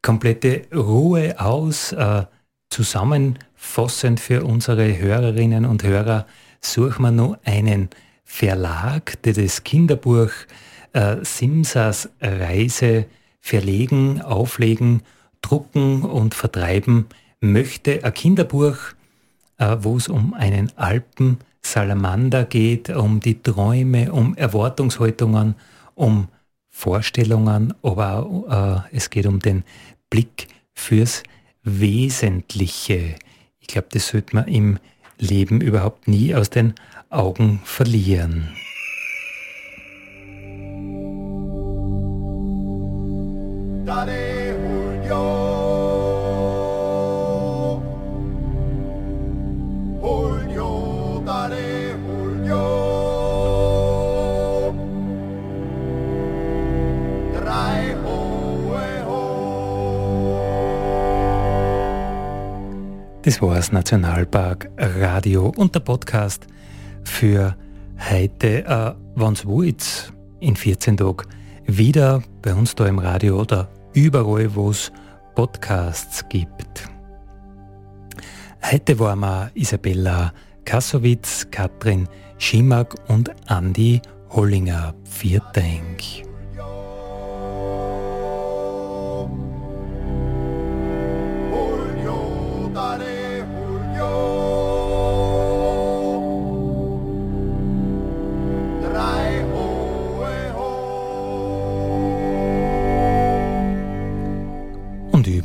komplette 0.00 0.62
Ruhe 0.74 1.38
aus. 1.38 1.92
Äh, 1.92 2.24
zusammenfassend 2.70 4.20
für 4.20 4.42
unsere 4.42 4.98
Hörerinnen 4.98 5.66
und 5.66 5.82
Hörer 5.82 6.26
suchen 6.62 7.02
wir 7.02 7.10
nur 7.10 7.38
einen 7.44 7.90
Verlag, 8.24 9.22
der 9.22 9.34
das 9.34 9.62
Kinderbuch 9.62 10.30
Simsas 11.22 12.08
Reise 12.22 13.04
verlegen, 13.40 14.22
auflegen, 14.22 15.02
drucken 15.42 16.02
und 16.02 16.34
vertreiben 16.34 17.06
möchte. 17.40 18.04
Ein 18.04 18.14
Kinderbuch, 18.14 18.76
äh, 19.58 19.76
wo 19.80 19.96
es 19.96 20.08
um 20.08 20.34
einen 20.34 20.72
Alpensalamander 20.76 22.44
geht, 22.44 22.90
um 22.90 23.20
die 23.20 23.42
Träume, 23.42 24.12
um 24.12 24.36
Erwartungshaltungen, 24.36 25.54
um 25.94 26.28
Vorstellungen, 26.68 27.72
aber 27.82 28.84
äh, 28.92 28.96
es 28.96 29.08
geht 29.08 29.26
um 29.26 29.40
den 29.40 29.64
Blick 30.10 30.48
fürs 30.74 31.22
Wesentliche. 31.62 33.16
Ich 33.60 33.68
glaube, 33.68 33.88
das 33.90 34.08
sollte 34.08 34.36
man 34.36 34.46
im 34.46 34.78
Leben 35.18 35.60
überhaupt 35.60 36.06
nie 36.06 36.34
aus 36.34 36.50
den 36.50 36.74
Augen 37.08 37.60
verlieren. 37.64 38.48
Das 63.26 63.42
war 63.42 63.56
das 63.56 63.72
Nationalpark 63.72 64.70
Radio 64.78 65.52
und 65.56 65.74
der 65.74 65.80
Podcast 65.80 66.46
für 67.02 67.56
heute. 68.08 68.64
Äh, 68.64 68.94
Wenn 69.16 69.32
es 69.32 69.44
wollt, 69.44 70.12
in 70.38 70.54
14 70.54 70.96
Tagen 70.96 71.26
wieder 71.64 72.22
bei 72.40 72.54
uns 72.54 72.76
da 72.76 72.86
im 72.86 73.00
Radio 73.00 73.40
oder 73.40 73.68
überall, 73.94 74.54
wo 74.54 74.70
es 74.70 74.92
Podcasts 75.34 76.24
gibt. 76.28 76.88
Heute 78.62 78.96
waren 79.00 79.18
wir 79.18 79.50
Isabella 79.54 80.32
Kassowitz, 80.64 81.48
Katrin 81.50 82.06
Schimak 82.38 82.94
und 83.08 83.32
Andi 83.50 84.02
Hollinger. 84.30 84.94
Vielen 85.02 85.42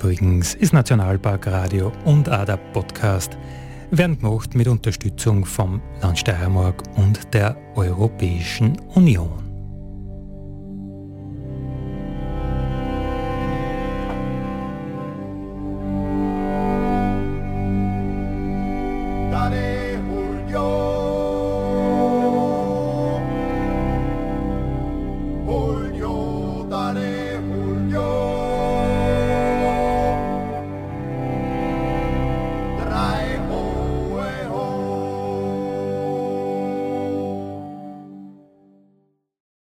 Übrigens 0.02 0.56
ist 0.56 0.74
Nationalpark 0.74 1.46
Radio 1.46 1.92
und 2.06 2.28
ADA 2.28 2.58
Podcast 2.58 3.38
werden 3.92 4.18
gemacht 4.18 4.56
mit 4.56 4.68
Unterstützung 4.68 5.46
vom 5.46 5.80
Land 6.02 6.18
Steiermark 6.18 6.82
und 6.98 7.32
der 7.36 7.56
Europäischen 7.76 8.80
Union. 8.96 9.51